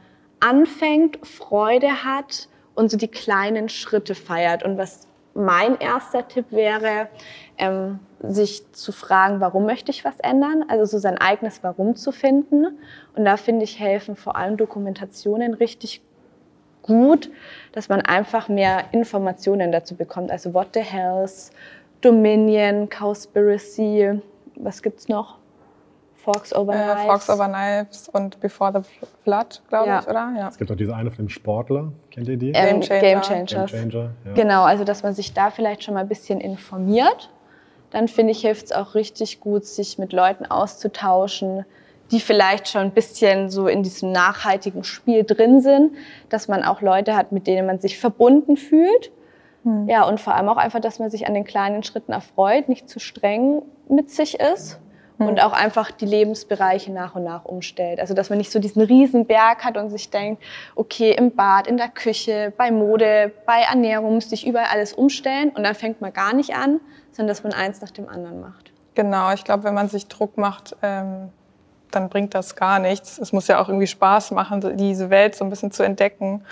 anfängt, 0.40 1.26
Freude 1.26 2.04
hat 2.04 2.48
und 2.74 2.90
so 2.90 2.96
die 2.96 3.08
kleinen 3.08 3.68
Schritte 3.68 4.14
feiert. 4.14 4.62
Und 4.62 4.76
was 4.76 5.06
mein 5.34 5.78
erster 5.78 6.26
Tipp 6.26 6.46
wäre, 6.50 7.08
ähm, 7.58 7.98
sich 8.22 8.70
zu 8.72 8.92
fragen, 8.92 9.40
warum 9.40 9.66
möchte 9.66 9.90
ich 9.90 10.04
was 10.04 10.18
ändern? 10.20 10.64
Also 10.68 10.84
so 10.84 10.98
sein 10.98 11.18
eigenes 11.18 11.62
Warum 11.62 11.96
zu 11.96 12.12
finden. 12.12 12.78
Und 13.14 13.24
da 13.24 13.36
finde 13.36 13.64
ich 13.64 13.78
helfen 13.78 14.16
vor 14.16 14.36
allem 14.36 14.56
Dokumentationen 14.56 15.54
richtig 15.54 16.00
gut, 16.82 17.30
dass 17.72 17.88
man 17.88 18.00
einfach 18.00 18.48
mehr 18.48 18.84
Informationen 18.92 19.72
dazu 19.72 19.96
bekommt. 19.96 20.30
Also 20.30 20.54
What 20.54 20.68
the 20.74 20.80
Hells, 20.80 21.50
Dominion, 22.00 22.88
Cowspiracy, 22.88 24.20
was 24.56 24.82
gibt's 24.82 25.08
noch? 25.08 25.38
Forks 26.24 26.54
Over 26.54 26.72
Knives. 26.72 27.02
Äh, 27.02 27.06
Forks 27.06 27.30
Over 27.30 27.48
Knives 27.48 28.08
und 28.08 28.40
Before 28.40 28.72
the 28.72 29.06
Flood, 29.22 29.62
glaube 29.68 29.88
ja. 29.88 30.00
ich, 30.00 30.08
oder? 30.08 30.32
Ja. 30.36 30.48
Es 30.48 30.58
gibt 30.58 30.70
auch 30.72 30.76
diese 30.76 30.94
eine 30.94 31.10
von 31.10 31.26
dem 31.26 31.28
Sportler, 31.28 31.92
kennt 32.10 32.28
ihr 32.28 32.36
die? 32.36 32.52
Ähm, 32.52 32.80
Game 32.80 32.80
Changer. 32.80 33.00
Game 33.00 33.22
Changers. 33.22 33.70
Game 33.72 33.90
Changer, 33.90 34.10
ja. 34.24 34.32
Genau, 34.34 34.64
also 34.64 34.84
dass 34.84 35.02
man 35.02 35.14
sich 35.14 35.32
da 35.34 35.50
vielleicht 35.50 35.84
schon 35.84 35.94
mal 35.94 36.00
ein 36.00 36.08
bisschen 36.08 36.40
informiert 36.40 37.30
dann 37.94 38.08
finde 38.08 38.32
ich, 38.32 38.40
hilft 38.40 38.66
es 38.66 38.72
auch 38.72 38.96
richtig 38.96 39.38
gut, 39.38 39.64
sich 39.64 39.98
mit 39.98 40.12
Leuten 40.12 40.46
auszutauschen, 40.46 41.64
die 42.10 42.18
vielleicht 42.18 42.68
schon 42.68 42.82
ein 42.82 42.90
bisschen 42.90 43.50
so 43.50 43.68
in 43.68 43.84
diesem 43.84 44.10
nachhaltigen 44.10 44.82
Spiel 44.82 45.22
drin 45.22 45.60
sind, 45.60 45.92
dass 46.28 46.48
man 46.48 46.64
auch 46.64 46.82
Leute 46.82 47.14
hat, 47.16 47.30
mit 47.30 47.46
denen 47.46 47.68
man 47.68 47.78
sich 47.78 47.98
verbunden 48.00 48.56
fühlt. 48.56 49.12
Hm. 49.62 49.88
Ja, 49.88 50.08
und 50.08 50.20
vor 50.20 50.34
allem 50.34 50.48
auch 50.48 50.56
einfach, 50.56 50.80
dass 50.80 50.98
man 50.98 51.08
sich 51.08 51.28
an 51.28 51.34
den 51.34 51.44
kleinen 51.44 51.84
Schritten 51.84 52.10
erfreut, 52.10 52.68
nicht 52.68 52.88
zu 52.88 52.98
streng 52.98 53.62
mit 53.88 54.10
sich 54.10 54.40
ist 54.40 54.80
hm. 55.18 55.28
und 55.28 55.40
auch 55.40 55.52
einfach 55.52 55.90
die 55.90 56.06
Lebensbereiche 56.06 56.92
nach 56.92 57.14
und 57.14 57.24
nach 57.24 57.44
umstellt. 57.44 58.00
Also, 58.00 58.14
dass 58.14 58.30
man 58.30 58.38
nicht 58.38 58.50
so 58.50 58.58
diesen 58.58 58.82
riesen 58.82 59.26
Berg 59.26 59.64
hat 59.64 59.76
und 59.76 59.90
sich 59.90 60.10
denkt, 60.10 60.42
okay, 60.74 61.12
im 61.12 61.34
Bad, 61.34 61.66
in 61.66 61.76
der 61.76 61.88
Küche, 61.88 62.52
bei 62.56 62.70
Mode, 62.70 63.32
bei 63.46 63.60
Ernährung 63.62 64.14
müsste 64.14 64.34
ich 64.34 64.46
überall 64.46 64.66
alles 64.70 64.92
umstellen 64.92 65.50
und 65.50 65.62
dann 65.62 65.74
fängt 65.74 66.00
man 66.00 66.12
gar 66.12 66.34
nicht 66.34 66.54
an, 66.54 66.80
sondern 67.12 67.28
dass 67.28 67.42
man 67.42 67.52
eins 67.52 67.80
nach 67.80 67.90
dem 67.90 68.08
anderen 68.08 68.40
macht. 68.40 68.72
Genau, 68.94 69.32
ich 69.32 69.44
glaube, 69.44 69.64
wenn 69.64 69.74
man 69.74 69.88
sich 69.88 70.06
Druck 70.06 70.36
macht, 70.36 70.76
ähm, 70.82 71.30
dann 71.90 72.08
bringt 72.08 72.34
das 72.34 72.56
gar 72.56 72.78
nichts. 72.78 73.18
Es 73.18 73.32
muss 73.32 73.46
ja 73.48 73.60
auch 73.60 73.68
irgendwie 73.68 73.86
Spaß 73.86 74.32
machen, 74.32 74.76
diese 74.76 75.10
Welt 75.10 75.34
so 75.34 75.44
ein 75.44 75.50
bisschen 75.50 75.70
zu 75.70 75.82
entdecken. 75.82 76.44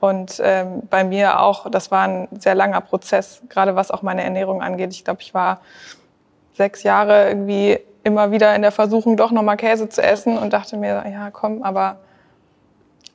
Und 0.00 0.40
ähm, 0.44 0.82
bei 0.88 1.02
mir 1.02 1.40
auch, 1.40 1.68
das 1.70 1.90
war 1.90 2.06
ein 2.06 2.28
sehr 2.38 2.54
langer 2.54 2.80
Prozess, 2.80 3.42
gerade 3.48 3.74
was 3.74 3.90
auch 3.90 4.02
meine 4.02 4.22
Ernährung 4.22 4.62
angeht. 4.62 4.92
Ich 4.92 5.04
glaube, 5.04 5.22
ich 5.22 5.34
war 5.34 5.60
sechs 6.58 6.82
Jahre 6.82 7.28
irgendwie 7.28 7.78
immer 8.04 8.30
wieder 8.30 8.54
in 8.54 8.62
der 8.62 8.72
Versuchung, 8.72 9.16
doch 9.16 9.30
nochmal 9.30 9.56
Käse 9.56 9.88
zu 9.88 10.02
essen 10.02 10.36
und 10.36 10.52
dachte 10.52 10.76
mir, 10.76 11.04
ja, 11.10 11.30
komm, 11.30 11.62
aber 11.62 11.96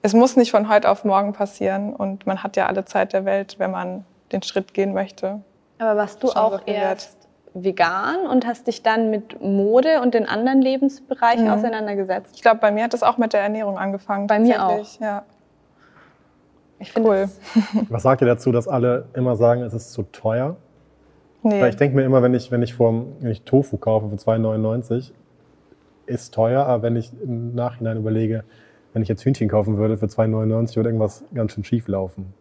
es 0.01 0.13
muss 0.13 0.35
nicht 0.35 0.51
von 0.51 0.67
heute 0.69 0.89
auf 0.89 1.05
morgen 1.05 1.33
passieren 1.33 1.93
und 1.93 2.25
man 2.25 2.43
hat 2.43 2.57
ja 2.57 2.65
alle 2.65 2.85
Zeit 2.85 3.13
der 3.13 3.25
Welt, 3.25 3.59
wenn 3.59 3.71
man 3.71 4.05
den 4.31 4.41
Schritt 4.41 4.73
gehen 4.73 4.93
möchte. 4.93 5.41
Aber 5.77 5.97
warst 5.97 6.23
du 6.23 6.29
auch 6.29 6.61
erst 6.65 7.17
vegan 7.53 8.25
und 8.25 8.45
hast 8.45 8.67
dich 8.67 8.83
dann 8.83 9.09
mit 9.11 9.41
Mode 9.41 10.01
und 10.01 10.13
den 10.13 10.27
anderen 10.27 10.61
Lebensbereichen 10.61 11.45
mhm. 11.45 11.51
auseinandergesetzt? 11.51 12.31
Ich 12.35 12.41
glaube, 12.41 12.59
bei 12.59 12.71
mir 12.71 12.83
hat 12.83 12.93
das 12.93 13.03
auch 13.03 13.17
mit 13.17 13.33
der 13.33 13.41
Ernährung 13.41 13.77
angefangen. 13.77 14.27
Bei 14.27 14.39
mir 14.39 14.65
auch. 14.65 14.99
Ja. 14.99 15.23
Ich 16.79 16.97
cool. 16.97 17.29
Was 17.89 18.03
sagt 18.03 18.21
ihr 18.21 18.27
dazu, 18.27 18.51
dass 18.51 18.67
alle 18.67 19.07
immer 19.13 19.35
sagen, 19.35 19.61
es 19.61 19.73
ist 19.73 19.93
zu 19.93 20.03
teuer? 20.03 20.57
Nee. 21.43 21.61
Weil 21.61 21.69
ich 21.69 21.75
denke 21.75 21.95
mir 21.95 22.03
immer, 22.03 22.23
wenn 22.23 22.33
ich, 22.33 22.51
wenn 22.51 22.61
ich, 22.61 22.73
vom, 22.73 23.13
wenn 23.19 23.31
ich 23.31 23.41
Tofu 23.41 23.77
kaufe 23.77 24.09
für 24.09 24.15
2,99, 24.15 25.11
ist 26.05 26.33
teuer, 26.33 26.65
aber 26.65 26.83
wenn 26.83 26.95
ich 26.95 27.11
im 27.21 27.53
Nachhinein 27.53 27.97
überlege, 27.97 28.43
wenn 28.93 29.01
ich 29.01 29.09
jetzt 29.09 29.23
Hühnchen 29.25 29.49
kaufen 29.49 29.77
würde 29.77 29.97
für 29.97 30.05
2,99, 30.05 30.75
würde 30.75 30.89
irgendwas 30.89 31.23
ganz 31.33 31.53
schön 31.53 31.63
schief 31.63 31.87
laufen. 31.87 32.33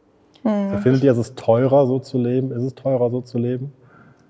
Hm. 0.42 0.78
Findet 0.78 1.02
ihr, 1.04 1.12
es 1.12 1.18
ist 1.18 1.36
teurer 1.36 1.86
so 1.86 1.98
zu 1.98 2.18
leben? 2.18 2.52
Ist 2.52 2.62
es 2.62 2.74
teurer 2.74 3.10
so 3.10 3.20
zu 3.20 3.38
leben? 3.38 3.72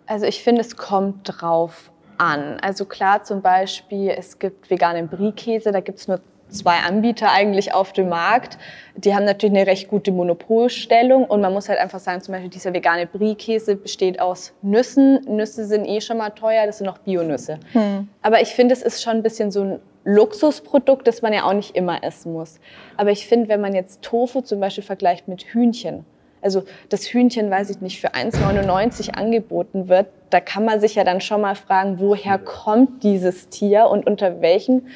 Also 0.06 0.26
ich 0.26 0.42
finde, 0.42 0.60
es 0.60 0.76
kommt 0.76 1.20
drauf 1.24 1.90
an. 2.18 2.58
Also 2.60 2.84
klar, 2.84 3.22
zum 3.24 3.42
Beispiel, 3.42 4.10
es 4.16 4.38
gibt 4.38 4.70
veganen 4.70 5.08
Brie-Käse, 5.08 5.72
da 5.72 5.80
gibt 5.80 5.98
es 5.98 6.08
nur 6.08 6.20
zwei 6.52 6.78
Anbieter 6.78 7.30
eigentlich 7.32 7.74
auf 7.74 7.92
dem 7.92 8.08
Markt. 8.08 8.58
Die 8.96 9.14
haben 9.14 9.24
natürlich 9.24 9.56
eine 9.56 9.66
recht 9.66 9.88
gute 9.88 10.12
Monopolstellung 10.12 11.24
und 11.24 11.40
man 11.40 11.52
muss 11.52 11.68
halt 11.68 11.78
einfach 11.78 11.98
sagen, 11.98 12.20
zum 12.20 12.32
Beispiel 12.32 12.50
dieser 12.50 12.72
vegane 12.72 13.06
Brie-Käse 13.06 13.76
besteht 13.76 14.20
aus 14.20 14.52
Nüssen. 14.62 15.20
Nüsse 15.26 15.64
sind 15.66 15.86
eh 15.86 16.00
schon 16.00 16.18
mal 16.18 16.30
teuer, 16.30 16.66
das 16.66 16.78
sind 16.78 16.88
auch 16.88 16.98
Bionüsse. 16.98 17.58
Hm. 17.72 18.08
Aber 18.22 18.40
ich 18.40 18.50
finde, 18.50 18.74
es 18.74 18.82
ist 18.82 19.02
schon 19.02 19.16
ein 19.16 19.22
bisschen 19.22 19.50
so 19.50 19.62
ein 19.62 19.78
Luxusprodukt, 20.04 21.06
das 21.06 21.22
man 21.22 21.32
ja 21.32 21.44
auch 21.44 21.52
nicht 21.52 21.76
immer 21.76 22.02
essen 22.02 22.32
muss. 22.32 22.58
Aber 22.96 23.10
ich 23.10 23.26
finde, 23.26 23.48
wenn 23.48 23.60
man 23.60 23.74
jetzt 23.74 24.02
Tofu 24.02 24.40
zum 24.40 24.60
Beispiel 24.60 24.84
vergleicht 24.84 25.28
mit 25.28 25.42
Hühnchen, 25.44 26.04
also 26.42 26.64
das 26.88 27.04
Hühnchen, 27.04 27.50
weiß 27.50 27.70
ich 27.70 27.80
nicht, 27.80 28.00
für 28.00 28.14
1,99 28.14 29.14
angeboten 29.14 29.88
wird, 29.88 30.08
da 30.30 30.40
kann 30.40 30.64
man 30.64 30.80
sich 30.80 30.96
ja 30.96 31.04
dann 31.04 31.20
schon 31.20 31.40
mal 31.40 31.54
fragen, 31.54 32.00
woher 32.00 32.38
kommt 32.38 33.04
dieses 33.04 33.48
Tier 33.48 33.86
und 33.86 34.06
unter 34.06 34.40
welchen 34.40 34.88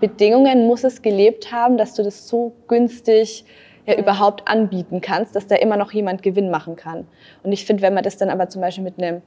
Bedingungen 0.00 0.66
muss 0.66 0.84
es 0.84 1.02
gelebt 1.02 1.52
haben, 1.52 1.76
dass 1.76 1.94
du 1.94 2.02
das 2.02 2.28
so 2.28 2.52
günstig 2.68 3.44
ja, 3.86 3.96
überhaupt 3.96 4.48
anbieten 4.48 5.00
kannst, 5.00 5.36
dass 5.36 5.46
da 5.46 5.56
immer 5.56 5.76
noch 5.76 5.92
jemand 5.92 6.22
Gewinn 6.22 6.50
machen 6.50 6.76
kann. 6.76 7.06
Und 7.42 7.52
ich 7.52 7.64
finde, 7.66 7.82
wenn 7.82 7.94
man 7.94 8.04
das 8.04 8.16
dann 8.16 8.30
aber 8.30 8.48
zum 8.48 8.60
Beispiel 8.62 8.84
mit 8.84 8.98
einem 8.98 9.22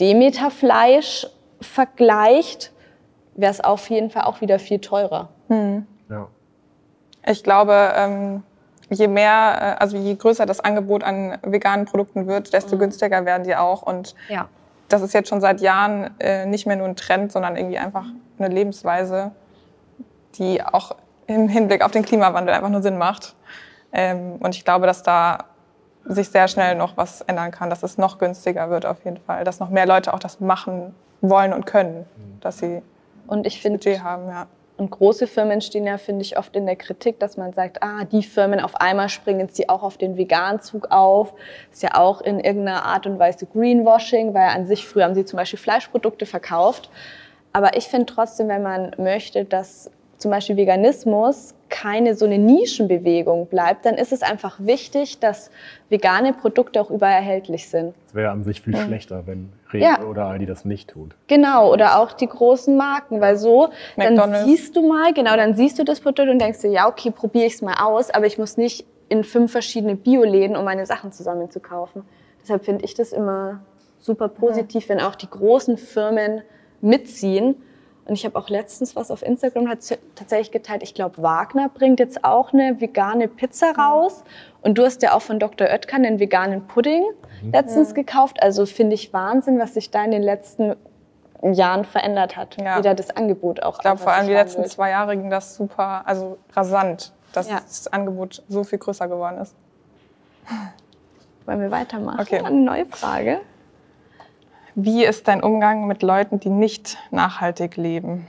Demeterfleisch 0.00 1.26
vergleicht, 1.60 2.72
wäre 3.36 3.50
es 3.50 3.62
auf 3.62 3.88
jeden 3.90 4.10
Fall 4.10 4.24
auch 4.24 4.40
wieder 4.40 4.58
viel 4.58 4.80
teurer. 4.80 5.28
Hm. 5.48 5.86
Ja. 6.08 6.28
Ich 7.26 7.42
glaube, 7.42 7.92
ähm, 7.96 8.42
je 8.90 9.08
mehr, 9.08 9.76
äh, 9.78 9.82
also 9.82 9.96
je 9.96 10.14
größer 10.14 10.46
das 10.46 10.60
Angebot 10.60 11.02
an 11.02 11.38
veganen 11.42 11.86
Produkten 11.86 12.26
wird, 12.26 12.52
desto 12.52 12.76
mhm. 12.76 12.80
günstiger 12.80 13.24
werden 13.24 13.44
die 13.44 13.56
auch. 13.56 13.82
Und 13.82 14.14
ja. 14.28 14.48
das 14.88 15.02
ist 15.02 15.14
jetzt 15.14 15.28
schon 15.28 15.40
seit 15.40 15.60
Jahren 15.60 16.10
äh, 16.20 16.46
nicht 16.46 16.66
mehr 16.66 16.76
nur 16.76 16.86
ein 16.86 16.96
Trend, 16.96 17.32
sondern 17.32 17.56
irgendwie 17.56 17.78
einfach 17.78 18.06
eine 18.38 18.48
Lebensweise, 18.48 19.32
die 20.38 20.62
auch 20.62 20.96
im 21.26 21.48
Hinblick 21.48 21.82
auf 21.82 21.90
den 21.90 22.04
Klimawandel 22.04 22.54
einfach 22.54 22.68
nur 22.68 22.82
Sinn 22.82 22.98
macht. 22.98 23.34
Ähm, 23.92 24.36
und 24.40 24.54
ich 24.54 24.64
glaube, 24.64 24.86
dass 24.86 25.02
da 25.02 25.44
sich 26.04 26.28
sehr 26.28 26.48
schnell 26.48 26.74
noch 26.74 26.96
was 26.96 27.22
ändern 27.22 27.50
kann, 27.50 27.70
dass 27.70 27.82
es 27.82 27.96
noch 27.96 28.18
günstiger 28.18 28.68
wird 28.68 28.84
auf 28.84 29.04
jeden 29.04 29.16
Fall, 29.18 29.44
dass 29.44 29.60
noch 29.60 29.70
mehr 29.70 29.86
Leute 29.86 30.12
auch 30.12 30.18
das 30.18 30.40
machen 30.40 30.94
wollen 31.22 31.52
und 31.52 31.64
können, 31.64 32.04
dass 32.40 32.58
sie 32.58 32.82
und 33.26 33.46
ich 33.46 33.60
finde, 33.60 33.78
Budget 33.78 34.02
haben, 34.02 34.28
ja. 34.28 34.46
Und 34.76 34.90
große 34.90 35.28
Firmen 35.28 35.60
stehen 35.60 35.86
ja, 35.86 35.98
finde 35.98 36.22
ich, 36.22 36.36
oft 36.36 36.56
in 36.56 36.66
der 36.66 36.74
Kritik, 36.74 37.20
dass 37.20 37.36
man 37.36 37.52
sagt, 37.52 37.80
ah, 37.82 38.04
die 38.04 38.24
Firmen 38.24 38.58
auf 38.58 38.74
einmal 38.74 39.08
springen 39.08 39.40
jetzt 39.40 39.56
die 39.56 39.68
auch 39.68 39.84
auf 39.84 39.98
den 39.98 40.16
Veganzug 40.16 40.90
auf. 40.90 41.32
Ist 41.72 41.84
ja 41.84 41.94
auch 41.94 42.20
in 42.20 42.40
irgendeiner 42.40 42.84
Art 42.84 43.06
und 43.06 43.20
Weise 43.20 43.46
Greenwashing, 43.46 44.34
weil 44.34 44.48
an 44.48 44.66
sich 44.66 44.84
früher 44.84 45.04
haben 45.04 45.14
sie 45.14 45.24
zum 45.24 45.36
Beispiel 45.36 45.60
Fleischprodukte 45.60 46.26
verkauft. 46.26 46.90
Aber 47.52 47.76
ich 47.76 47.86
finde 47.86 48.06
trotzdem, 48.06 48.48
wenn 48.48 48.64
man 48.64 48.90
möchte, 48.98 49.44
dass 49.44 49.92
zum 50.18 50.30
Beispiel 50.30 50.56
Veganismus 50.56 51.54
keine 51.74 52.14
so 52.14 52.24
eine 52.24 52.38
Nischenbewegung 52.38 53.46
bleibt, 53.46 53.84
dann 53.84 53.96
ist 53.96 54.12
es 54.12 54.22
einfach 54.22 54.60
wichtig, 54.60 55.18
dass 55.18 55.50
vegane 55.88 56.32
Produkte 56.32 56.80
auch 56.80 56.88
überall 56.88 57.14
erhältlich 57.14 57.68
sind. 57.68 57.94
Es 58.06 58.14
wäre 58.14 58.30
an 58.30 58.44
sich 58.44 58.60
viel 58.60 58.76
mhm. 58.76 58.86
schlechter, 58.86 59.26
wenn 59.26 59.52
Rewe 59.72 59.82
ja. 59.82 60.02
oder 60.04 60.26
Aldi 60.26 60.46
das 60.46 60.64
nicht 60.64 60.90
tut. 60.90 61.16
Genau, 61.26 61.72
oder 61.72 61.98
auch 61.98 62.12
die 62.12 62.28
großen 62.28 62.76
Marken, 62.76 63.20
weil 63.20 63.36
so, 63.36 63.70
McDonald's. 63.96 64.38
dann 64.38 64.46
siehst 64.46 64.76
du 64.76 64.86
mal, 64.86 65.12
genau, 65.12 65.34
dann 65.36 65.56
siehst 65.56 65.78
du 65.78 65.84
das 65.84 66.00
Produkt 66.00 66.28
und 66.28 66.38
denkst 66.38 66.60
dir, 66.60 66.70
ja, 66.70 66.88
okay, 66.88 67.10
probiere 67.10 67.46
ich 67.46 67.54
es 67.54 67.62
mal 67.62 67.74
aus, 67.82 68.10
aber 68.10 68.26
ich 68.26 68.38
muss 68.38 68.56
nicht 68.56 68.86
in 69.08 69.24
fünf 69.24 69.50
verschiedene 69.50 69.96
Bioläden, 69.96 70.56
um 70.56 70.64
meine 70.64 70.86
Sachen 70.86 71.10
zusammen 71.10 71.50
zu 71.50 71.58
kaufen. 71.58 72.04
Deshalb 72.40 72.64
finde 72.64 72.84
ich 72.84 72.94
das 72.94 73.12
immer 73.12 73.64
super 73.98 74.28
positiv, 74.28 74.84
ja. 74.84 74.90
wenn 74.90 75.00
auch 75.00 75.16
die 75.16 75.28
großen 75.28 75.76
Firmen 75.76 76.42
mitziehen 76.80 77.56
und 78.06 78.14
ich 78.14 78.24
habe 78.26 78.38
auch 78.38 78.50
letztens 78.50 78.96
was 78.96 79.10
auf 79.10 79.22
Instagram 79.22 79.66
tatsächlich 80.14 80.50
geteilt. 80.50 80.82
Ich 80.82 80.92
glaube, 80.94 81.22
Wagner 81.22 81.70
bringt 81.70 82.00
jetzt 82.00 82.22
auch 82.22 82.52
eine 82.52 82.80
vegane 82.80 83.28
Pizza 83.28 83.72
raus. 83.72 84.24
Und 84.60 84.76
du 84.76 84.84
hast 84.84 85.02
ja 85.02 85.14
auch 85.14 85.22
von 85.22 85.38
Dr. 85.38 85.68
Oetker 85.68 85.96
einen 85.96 86.20
veganen 86.20 86.66
Pudding 86.66 87.02
mhm. 87.42 87.52
letztens 87.52 87.90
ja. 87.90 87.94
gekauft. 87.94 88.42
Also 88.42 88.66
finde 88.66 88.94
ich 88.94 89.12
Wahnsinn, 89.14 89.58
was 89.58 89.74
sich 89.74 89.90
da 89.90 90.04
in 90.04 90.10
den 90.10 90.22
letzten 90.22 90.76
Jahren 91.42 91.84
verändert 91.84 92.36
hat. 92.36 92.60
Ja. 92.60 92.78
Wieder 92.78 92.94
das 92.94 93.10
Angebot 93.10 93.62
auch. 93.62 93.76
Ich 93.76 93.80
glaube, 93.80 93.98
vor 93.98 94.12
allem 94.12 94.26
die 94.26 94.34
letzten 94.34 94.62
will. 94.62 94.70
zwei 94.70 94.90
Jahre 94.90 95.16
ging 95.16 95.30
das 95.30 95.56
super, 95.56 96.02
also 96.06 96.38
rasant, 96.52 97.12
dass 97.32 97.48
ja. 97.48 97.56
das 97.56 97.88
Angebot 97.88 98.42
so 98.48 98.64
viel 98.64 98.78
größer 98.78 99.08
geworden 99.08 99.38
ist. 99.38 99.54
Wollen 101.46 101.60
wir 101.60 101.70
weitermachen? 101.70 102.20
Okay. 102.20 102.40
Eine 102.40 102.56
neue 102.56 102.86
Frage. 102.86 103.40
Wie 104.74 105.04
ist 105.04 105.28
dein 105.28 105.42
Umgang 105.42 105.86
mit 105.86 106.02
Leuten, 106.02 106.40
die 106.40 106.50
nicht 106.50 106.98
nachhaltig 107.10 107.76
leben? 107.76 108.26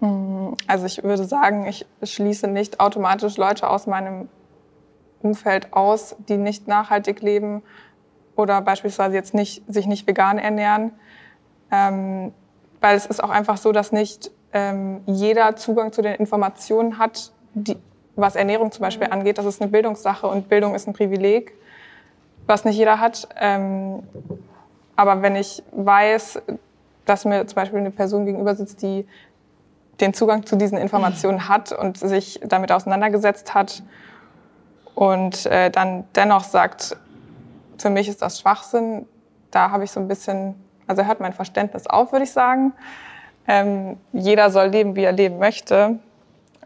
Hm, 0.00 0.56
also 0.66 0.86
ich 0.86 1.02
würde 1.02 1.24
sagen, 1.24 1.66
ich 1.66 1.86
schließe 2.02 2.48
nicht 2.48 2.80
automatisch 2.80 3.36
Leute 3.36 3.68
aus 3.68 3.86
meinem 3.86 4.28
Umfeld 5.22 5.72
aus, 5.72 6.16
die 6.28 6.38
nicht 6.38 6.66
nachhaltig 6.66 7.20
leben 7.20 7.62
oder 8.36 8.62
beispielsweise 8.62 9.14
jetzt 9.14 9.34
nicht, 9.34 9.62
sich 9.68 9.86
nicht 9.86 10.06
vegan 10.06 10.38
ernähren. 10.38 10.92
Ähm, 11.70 12.32
weil 12.80 12.96
es 12.96 13.06
ist 13.06 13.22
auch 13.22 13.30
einfach 13.30 13.58
so, 13.58 13.72
dass 13.72 13.92
nicht 13.92 14.30
ähm, 14.52 15.02
jeder 15.06 15.56
Zugang 15.56 15.92
zu 15.92 16.00
den 16.00 16.14
Informationen 16.14 16.98
hat, 16.98 17.32
die, 17.52 17.76
was 18.16 18.34
Ernährung 18.34 18.72
zum 18.72 18.82
Beispiel 18.82 19.06
mhm. 19.06 19.12
angeht. 19.12 19.36
Das 19.36 19.44
ist 19.44 19.60
eine 19.60 19.70
Bildungssache 19.70 20.26
und 20.26 20.48
Bildung 20.48 20.74
ist 20.74 20.88
ein 20.88 20.94
Privileg, 20.94 21.52
was 22.46 22.64
nicht 22.64 22.76
jeder 22.76 22.98
hat. 22.98 23.28
Ähm, 23.38 24.02
aber 25.00 25.22
wenn 25.22 25.34
ich 25.34 25.62
weiß, 25.72 26.42
dass 27.06 27.24
mir 27.24 27.46
zum 27.46 27.54
Beispiel 27.54 27.78
eine 27.78 27.90
Person 27.90 28.26
gegenüber 28.26 28.54
sitzt, 28.54 28.82
die 28.82 29.06
den 29.98 30.12
Zugang 30.12 30.44
zu 30.44 30.56
diesen 30.56 30.76
Informationen 30.76 31.48
hat 31.48 31.72
und 31.72 31.96
sich 31.96 32.38
damit 32.44 32.70
auseinandergesetzt 32.70 33.54
hat 33.54 33.82
und 34.94 35.46
äh, 35.46 35.70
dann 35.70 36.04
dennoch 36.14 36.44
sagt, 36.44 36.98
für 37.78 37.88
mich 37.88 38.08
ist 38.08 38.20
das 38.20 38.40
Schwachsinn, 38.40 39.06
da 39.50 39.70
habe 39.70 39.84
ich 39.84 39.90
so 39.90 40.00
ein 40.00 40.06
bisschen, 40.06 40.54
also 40.86 41.02
hört 41.06 41.20
mein 41.20 41.32
Verständnis 41.32 41.86
auf, 41.86 42.12
würde 42.12 42.24
ich 42.26 42.32
sagen. 42.32 42.74
Ähm, 43.48 43.96
jeder 44.12 44.50
soll 44.50 44.66
leben, 44.66 44.96
wie 44.96 45.04
er 45.04 45.12
leben 45.12 45.38
möchte. 45.38 45.98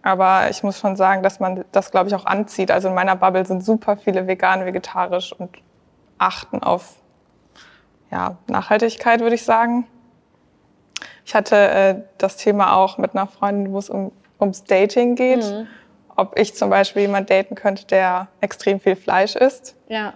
Aber 0.02 0.50
ich 0.50 0.64
muss 0.64 0.80
schon 0.80 0.96
sagen, 0.96 1.22
dass 1.22 1.38
man 1.38 1.64
das, 1.70 1.92
glaube 1.92 2.08
ich, 2.08 2.16
auch 2.16 2.26
anzieht. 2.26 2.72
Also 2.72 2.88
in 2.88 2.94
meiner 2.94 3.14
Bubble 3.14 3.46
sind 3.46 3.64
super 3.64 3.96
viele 3.96 4.26
vegan, 4.26 4.66
vegetarisch 4.66 5.32
und 5.32 5.50
achten 6.18 6.60
auf 6.64 6.96
ja, 8.10 8.36
Nachhaltigkeit, 8.46 9.20
würde 9.20 9.34
ich 9.34 9.44
sagen. 9.44 9.86
Ich 11.24 11.34
hatte 11.34 11.56
äh, 11.56 11.94
das 12.18 12.36
Thema 12.36 12.76
auch 12.76 12.98
mit 12.98 13.14
einer 13.14 13.26
Freundin, 13.26 13.72
wo 13.72 13.78
es 13.78 13.90
um, 13.90 14.12
ums 14.40 14.64
Dating 14.64 15.14
geht. 15.14 15.44
Mhm. 15.44 15.66
Ob 16.16 16.38
ich 16.38 16.54
zum 16.54 16.70
Beispiel 16.70 17.02
jemand 17.02 17.30
daten 17.30 17.54
könnte, 17.54 17.86
der 17.86 18.28
extrem 18.40 18.78
viel 18.78 18.94
Fleisch 18.94 19.34
isst. 19.34 19.74
Ja. 19.88 20.14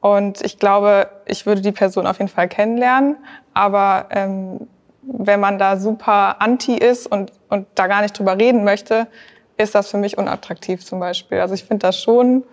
Und 0.00 0.42
ich 0.42 0.58
glaube, 0.58 1.10
ich 1.26 1.46
würde 1.46 1.60
die 1.60 1.72
Person 1.72 2.06
auf 2.06 2.18
jeden 2.18 2.30
Fall 2.30 2.48
kennenlernen. 2.48 3.16
Aber 3.54 4.06
ähm, 4.10 4.68
wenn 5.02 5.40
man 5.40 5.58
da 5.58 5.78
super 5.78 6.40
anti 6.40 6.74
ist 6.74 7.06
und, 7.06 7.32
und 7.48 7.66
da 7.74 7.86
gar 7.86 8.02
nicht 8.02 8.18
drüber 8.18 8.38
reden 8.38 8.64
möchte, 8.64 9.06
ist 9.56 9.74
das 9.74 9.90
für 9.90 9.96
mich 9.96 10.18
unattraktiv 10.18 10.84
zum 10.84 11.00
Beispiel. 11.00 11.40
Also 11.40 11.54
ich 11.54 11.64
finde 11.64 11.86
das 11.86 12.00
schon 12.00 12.44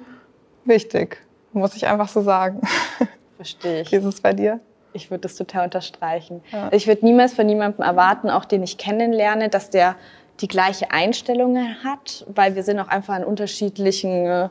wichtig, 0.64 1.22
muss 1.54 1.76
ich 1.76 1.86
einfach 1.86 2.08
so 2.08 2.22
sagen. 2.22 2.62
Verstehe 3.36 3.82
ich. 3.82 3.92
Wie 3.92 3.98
ist 3.98 4.06
es 4.06 4.22
bei 4.22 4.34
dir? 4.34 4.60
Ich 4.96 5.12
würde 5.12 5.22
das 5.22 5.36
total 5.36 5.66
unterstreichen. 5.66 6.42
Ja. 6.52 6.70
Ich 6.72 6.88
würde 6.88 7.06
niemals 7.06 7.34
von 7.34 7.48
jemandem 7.48 7.84
erwarten, 7.84 8.30
auch 8.30 8.46
den 8.46 8.64
ich 8.64 8.78
kennenlerne, 8.78 9.50
dass 9.50 9.70
der 9.70 9.96
die 10.42 10.48
gleiche 10.48 10.92
Einstellung 10.92 11.58
hat, 11.84 12.26
weil 12.34 12.56
wir 12.56 12.64
sind 12.64 12.80
auch 12.80 12.88
einfach 12.88 13.16
an 13.16 13.24
unterschiedlichen 13.24 14.26
äh, 14.26 14.50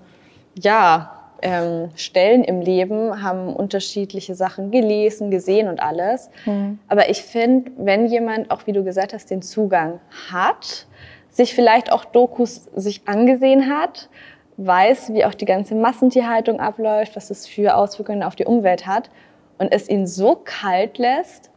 ja, 0.59 1.25
ähm, 1.43 1.91
Stellen 1.95 2.45
im 2.45 2.61
Leben, 2.61 3.23
haben 3.23 3.55
unterschiedliche 3.55 4.35
Sachen 4.35 4.71
gelesen, 4.71 5.31
gesehen 5.31 5.69
und 5.69 5.81
alles. 5.81 6.31
Mhm. 6.47 6.79
Aber 6.89 7.11
ich 7.11 7.23
finde, 7.23 7.71
wenn 7.77 8.07
jemand, 8.07 8.51
auch 8.51 8.67
wie 8.67 8.73
du 8.73 8.85
gesagt 8.85 9.13
hast, 9.13 9.31
den 9.31 9.43
Zugang 9.43 10.01
hat, 10.33 10.87
sich 11.31 11.55
vielleicht 11.55 11.91
auch 11.91 12.05
Dokus 12.05 12.69
sich 12.77 13.03
angesehen 13.07 13.69
hat, 13.69 14.09
weiß, 14.57 15.13
wie 15.13 15.25
auch 15.25 15.35
die 15.35 15.47
ganze 15.47 15.75
Massentierhaltung 15.75 16.61
abläuft, 16.61 17.17
was 17.17 17.31
es 17.31 17.47
für 17.47 17.77
Auswirkungen 17.77 18.23
auf 18.23 18.37
die 18.37 18.45
Umwelt 18.45 18.87
hat 18.87 19.11
und 19.59 19.73
es 19.73 19.89
ihn 19.89 20.07
so 20.07 20.37
kalt 20.37 20.99
lässt, 20.99 21.51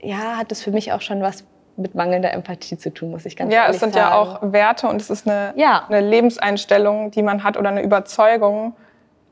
ja, 0.00 0.36
hat 0.36 0.52
es 0.52 0.62
für 0.62 0.70
mich 0.70 0.92
auch 0.92 1.00
schon 1.00 1.22
was 1.22 1.44
mit 1.76 1.94
mangelnder 1.94 2.32
Empathie 2.32 2.78
zu 2.78 2.92
tun, 2.92 3.10
muss 3.10 3.26
ich 3.26 3.36
ganz 3.36 3.52
ja, 3.52 3.64
ehrlich 3.64 3.80
sagen. 3.80 3.92
Ja, 3.92 3.98
es 3.98 4.04
sind 4.04 4.10
ja 4.10 4.42
auch 4.42 4.52
Werte 4.52 4.88
und 4.88 5.00
es 5.00 5.10
ist 5.10 5.26
eine, 5.26 5.52
ja. 5.56 5.84
eine 5.88 6.00
Lebenseinstellung, 6.00 7.10
die 7.10 7.22
man 7.22 7.42
hat 7.42 7.56
oder 7.56 7.70
eine 7.70 7.82
Überzeugung. 7.82 8.74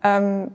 Ähm, 0.02 0.52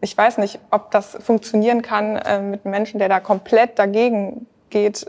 ich 0.00 0.16
weiß 0.16 0.38
nicht, 0.38 0.58
ob 0.70 0.90
das 0.90 1.16
funktionieren 1.20 1.82
kann 1.82 2.16
äh, 2.16 2.40
mit 2.40 2.64
einem 2.64 2.72
Menschen, 2.72 2.98
der 2.98 3.08
da 3.08 3.20
komplett 3.20 3.78
dagegen 3.78 4.46
geht. 4.70 5.06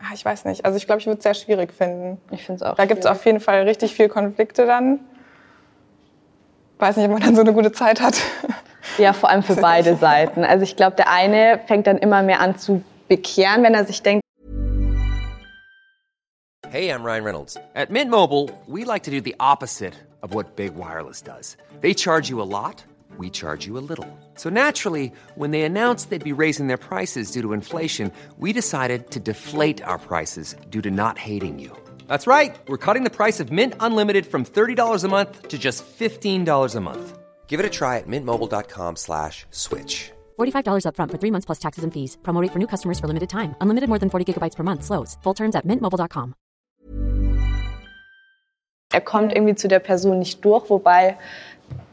Ah, 0.00 0.12
ich 0.12 0.24
weiß 0.24 0.44
nicht. 0.44 0.64
Also 0.64 0.76
ich 0.76 0.86
glaube, 0.86 1.00
ich 1.00 1.06
würde 1.06 1.18
es 1.18 1.22
sehr 1.22 1.34
schwierig 1.34 1.72
finden. 1.72 2.20
Ich 2.30 2.44
finde 2.44 2.62
es 2.64 2.70
auch. 2.70 2.74
Da 2.74 2.84
gibt 2.84 3.00
es 3.00 3.06
auf 3.06 3.24
jeden 3.24 3.40
Fall 3.40 3.62
richtig 3.62 3.94
viel 3.94 4.08
Konflikte 4.08 4.66
dann. 4.66 5.00
Weiß 6.78 6.96
nicht, 6.96 7.06
ob 7.06 7.12
man 7.12 7.22
dann 7.22 7.34
so 7.34 7.40
eine 7.40 7.52
gute 7.52 7.72
Zeit 7.72 8.00
hat. 8.00 8.20
Ja, 8.98 9.12
vor 9.12 9.30
allem 9.30 9.42
für 9.42 9.56
beide 9.56 9.96
Seiten. 9.96 10.44
Also 10.44 10.62
ich 10.62 10.76
glaube, 10.76 10.96
der 10.96 11.10
eine 11.10 11.60
fängt 11.66 11.86
dann 11.86 11.98
immer 11.98 12.22
mehr 12.22 12.40
an 12.40 12.58
zu 12.58 12.82
bekehren, 13.08 13.62
wenn 13.62 13.74
er 13.74 13.84
sich 13.84 14.02
denkt. 14.02 14.22
Hey, 16.68 16.90
I'm 16.90 17.04
Ryan 17.04 17.24
Reynolds. 17.24 17.56
At 17.74 17.90
Mint 17.90 18.10
Mobile, 18.10 18.50
we 18.66 18.84
like 18.84 19.04
to 19.04 19.10
do 19.10 19.20
the 19.20 19.34
opposite 19.38 19.94
of 20.22 20.34
what 20.34 20.56
Big 20.56 20.74
Wireless 20.76 21.22
does. 21.22 21.56
They 21.80 21.94
charge 21.94 22.28
you 22.28 22.42
a 22.42 22.44
lot, 22.44 22.84
we 23.18 23.30
charge 23.30 23.66
you 23.66 23.78
a 23.78 23.80
little. 23.80 24.06
So 24.34 24.50
naturally, 24.50 25.12
when 25.36 25.52
they 25.52 25.62
announced 25.62 26.10
they'd 26.10 26.22
be 26.22 26.32
raising 26.32 26.66
their 26.66 26.76
prices 26.76 27.30
due 27.30 27.42
to 27.42 27.52
inflation, 27.52 28.12
we 28.38 28.52
decided 28.52 29.10
to 29.12 29.20
deflate 29.20 29.80
our 29.86 29.98
prices 29.98 30.56
due 30.70 30.82
to 30.82 30.90
not 30.90 31.16
hating 31.18 31.58
you. 31.58 31.70
That's 32.06 32.26
right. 32.26 32.54
We're 32.68 32.84
cutting 32.84 33.04
the 33.04 33.16
price 33.16 33.40
of 33.40 33.50
Mint 33.50 33.74
Unlimited 33.80 34.26
from 34.26 34.44
$30 34.44 35.04
a 35.04 35.08
month 35.08 35.48
to 35.48 35.58
just 35.58 35.84
$15 35.98 36.76
a 36.76 36.80
month. 36.80 37.18
Give 37.46 37.58
it 37.58 37.64
a 37.64 37.70
try 37.70 37.96
at 37.96 38.06
mintmobile.com 38.06 38.96
slash 38.96 39.46
switch. 39.50 40.12
$45 40.38 40.84
upfront 40.84 41.10
for 41.10 41.18
three 41.18 41.30
months 41.30 41.46
plus 41.46 41.58
taxes 41.58 41.84
and 41.84 41.92
fees. 41.94 42.18
Promote 42.22 42.52
for 42.52 42.58
new 42.58 42.66
customers 42.66 43.00
for 43.00 43.08
limited 43.08 43.30
time. 43.30 43.54
Unlimited 43.62 43.88
more 43.88 43.98
than 43.98 44.10
40 44.10 44.24
gigabytes 44.32 44.56
per 44.56 44.64
month. 44.64 44.84
Slows. 44.84 45.16
Full 45.22 45.34
terms 45.34 45.56
at 45.56 45.64
mintmobile.com. 45.64 46.34
Er 48.92 49.00
kommt 49.00 49.34
irgendwie 49.34 49.56
zu 49.56 49.68
der 49.68 49.80
Person 49.80 50.18
nicht 50.18 50.44
durch, 50.44 50.70
wobei 50.70 51.16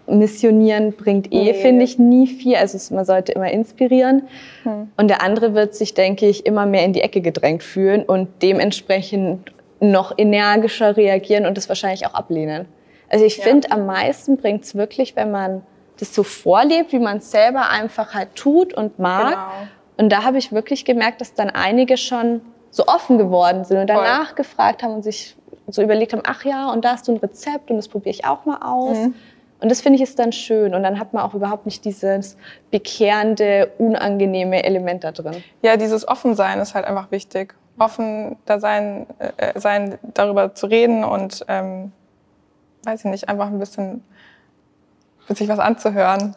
Missionieren 0.06 0.92
bringt 0.92 1.32
eh, 1.32 1.44
nee. 1.44 1.54
finde 1.54 1.86
ich, 1.86 1.98
nie 1.98 2.28
viel. 2.28 2.56
Also 2.56 2.94
man 2.94 3.06
sollte 3.06 3.32
immer 3.32 3.50
inspirieren. 3.52 4.24
Hm. 4.64 4.90
Und 4.98 5.08
der 5.08 5.22
andere 5.22 5.54
wird 5.54 5.76
sich, 5.76 5.94
denke 5.94 6.28
ich, 6.28 6.46
immer 6.46 6.66
mehr 6.66 6.84
in 6.84 6.94
die 6.94 7.02
Ecke 7.02 7.22
gedrängt 7.22 7.64
fühlen 7.64 8.04
und 8.04 8.28
dementsprechend 8.42 9.52
noch 9.92 10.14
energischer 10.18 10.96
reagieren 10.98 11.46
und 11.46 11.58
das 11.58 11.70
wahrscheinlich 11.70 12.06
auch 12.06 12.14
ablehnen. 12.14 12.68
Also 13.10 13.26
ich 13.26 13.38
ja. 13.38 13.44
finde, 13.44 13.72
am 13.72 13.86
meisten 13.86 14.38
bringt 14.38 14.64
es 14.64 14.76
wirklich, 14.76 15.16
wenn 15.16 15.32
man 15.32 15.62
das 16.00 16.16
so 16.16 16.24
vorlebt, 16.24 16.92
wie 16.92 17.00
man 17.00 17.18
es 17.18 17.32
selber 17.32 17.70
einfach 17.70 18.14
halt 18.14 18.36
tut 18.36 18.74
und 18.74 18.98
mag. 19.00 19.30
Genau. 19.30 19.70
Und 19.98 20.10
da 20.10 20.24
habe 20.24 20.38
ich 20.38 20.52
wirklich 20.52 20.86
gemerkt, 20.86 21.22
dass 21.22 21.34
dann 21.34 21.50
einige 21.50 21.98
schon 21.98 22.42
so 22.72 22.88
offen 22.88 23.20
geworden 23.20 23.64
sind 23.66 23.78
und 23.78 23.88
danach 23.88 24.30
Voll. 24.30 24.36
gefragt 24.38 24.82
haben 24.82 24.96
und 24.96 25.04
sich 25.04 25.36
so 25.68 25.82
überlegt 25.82 26.14
haben, 26.14 26.24
ach 26.26 26.44
ja, 26.44 26.72
und 26.72 26.84
da 26.84 26.94
hast 26.94 27.08
du 27.08 27.12
ein 27.14 27.18
Rezept 27.18 27.70
und 27.70 27.78
das 27.78 27.88
probiere 27.88 28.16
ich 28.16 28.26
auch 28.26 28.46
mal 28.46 28.58
aus. 28.64 28.98
Mhm. 28.98 29.14
Und 29.62 29.72
das 29.72 29.80
finde 29.80 29.96
ich 29.96 30.02
ist 30.02 30.20
dann 30.20 30.34
schön. 30.34 30.76
Und 30.76 30.84
dann 30.84 31.00
hat 31.00 31.14
man 31.14 31.24
auch 31.24 31.34
überhaupt 31.34 31.66
nicht 31.66 31.86
dieses 31.86 32.36
bekehrende, 32.70 33.72
unangenehme 33.78 34.64
Element 34.64 35.06
da 35.06 35.14
drin. 35.14 35.42
Ja, 35.62 35.78
dieses 35.78 36.06
Offensein 36.06 36.60
ist 36.60 36.74
halt 36.74 36.86
einfach 36.86 37.12
wichtig. 37.12 37.56
Offen 37.78 38.38
da 38.46 38.60
sein, 38.60 39.08
äh, 39.38 39.60
sein 39.60 39.98
darüber 40.14 40.54
zu 40.54 40.68
reden 40.68 41.04
und 41.04 41.46
ähm, 41.48 41.92
weiß 42.84 43.06
ich 43.06 43.12
nicht, 43.12 43.30
einfach 43.30 43.48
ein 43.48 43.60
bisschen 43.60 44.04
sich 45.30 45.48
was 45.48 45.60
anzuhören. 45.60 46.36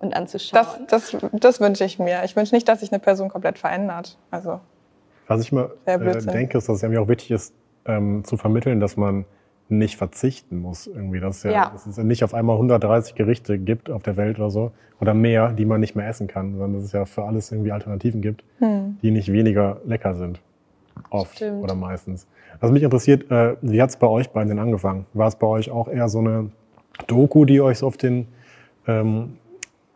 Und 0.00 0.16
anzuschauen. 0.16 0.66
Das, 0.88 1.12
das, 1.12 1.30
das 1.32 1.60
wünsche 1.60 1.84
ich 1.84 2.00
mir. 2.00 2.24
Ich 2.24 2.34
wünsche 2.34 2.52
nicht, 2.54 2.68
dass 2.68 2.80
sich 2.80 2.90
eine 2.90 2.98
Person 2.98 3.28
komplett 3.28 3.58
verändert. 3.58 4.18
Also, 4.32 4.58
Was 5.28 5.40
ich 5.42 5.52
mal 5.52 5.70
äh, 5.84 5.96
denke, 5.98 6.58
ist, 6.58 6.68
dass 6.68 6.76
es 6.76 6.82
irgendwie 6.82 6.98
auch 6.98 7.06
wichtig 7.06 7.30
ist, 7.30 7.54
ähm, 7.84 8.24
zu 8.24 8.36
vermitteln, 8.36 8.80
dass 8.80 8.96
man 8.96 9.26
nicht 9.68 9.96
verzichten 9.96 10.58
muss 10.58 10.88
irgendwie. 10.88 11.20
Dass, 11.20 11.38
es 11.38 11.42
ja, 11.44 11.50
ja. 11.52 11.70
Dass 11.70 11.86
es 11.86 11.96
nicht 11.98 12.24
auf 12.24 12.34
einmal 12.34 12.56
130 12.56 13.14
Gerichte 13.14 13.58
gibt 13.58 13.90
auf 13.90 14.02
der 14.02 14.16
Welt 14.16 14.38
oder 14.38 14.50
so 14.50 14.72
oder 15.00 15.14
mehr, 15.14 15.52
die 15.52 15.64
man 15.64 15.80
nicht 15.80 15.94
mehr 15.94 16.08
essen 16.08 16.26
kann, 16.26 16.52
sondern 16.52 16.74
dass 16.74 16.84
es 16.84 16.92
ja 16.92 17.04
für 17.04 17.24
alles 17.24 17.52
irgendwie 17.52 17.72
Alternativen 17.72 18.22
gibt, 18.22 18.44
hm. 18.58 18.98
die 19.02 19.10
nicht 19.10 19.32
weniger 19.32 19.80
lecker 19.84 20.14
sind. 20.14 20.40
Oft 21.10 21.36
Stimmt. 21.36 21.62
oder 21.62 21.74
meistens. 21.74 22.26
Was 22.60 22.70
mich 22.70 22.82
interessiert, 22.82 23.30
äh, 23.30 23.56
wie 23.62 23.80
hat 23.80 23.90
es 23.90 23.96
bei 23.96 24.06
euch 24.06 24.30
beiden 24.30 24.48
denn 24.48 24.58
angefangen? 24.58 25.06
War 25.14 25.28
es 25.28 25.36
bei 25.36 25.46
euch 25.46 25.70
auch 25.70 25.88
eher 25.88 26.08
so 26.08 26.18
eine 26.18 26.50
Doku, 27.06 27.44
die 27.44 27.60
euch 27.60 27.78
so 27.78 27.86
auf 27.86 27.96
den, 27.96 28.28
ähm, 28.86 29.38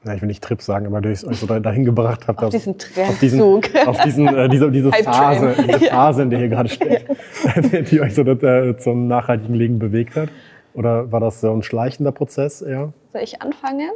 na, 0.02 0.14
ich 0.14 0.20
will 0.20 0.28
nicht 0.28 0.42
Trip 0.42 0.60
sagen, 0.62 0.86
aber 0.86 1.00
die 1.00 1.08
euch 1.08 1.20
so 1.20 1.46
dahin 1.46 1.84
gebracht 1.84 2.26
habt? 2.28 2.42
Auf 2.42 2.50
diesen 2.50 2.78
Trendzug. 2.78 3.68
Auf 3.86 4.00
diesen, 4.02 4.28
äh, 4.28 4.48
diese, 4.48 4.70
diese 4.70 4.90
Phase, 5.04 5.54
diese 5.58 5.80
Phase, 5.90 6.22
in 6.22 6.30
der 6.30 6.40
ihr 6.40 6.48
gerade 6.48 6.68
steckt, 6.68 7.06
die 7.90 8.00
euch 8.00 8.14
so 8.14 8.22
äh, 8.22 8.76
zum 8.76 9.08
nachhaltigen 9.08 9.54
Leben 9.54 9.78
bewegt 9.78 10.16
hat? 10.16 10.28
Oder 10.74 11.10
war 11.10 11.20
das 11.20 11.40
so 11.40 11.52
ein 11.52 11.62
schleichender 11.62 12.12
Prozess 12.12 12.60
eher? 12.60 12.92
Soll 13.12 13.22
ich 13.22 13.40
anfangen? 13.40 13.90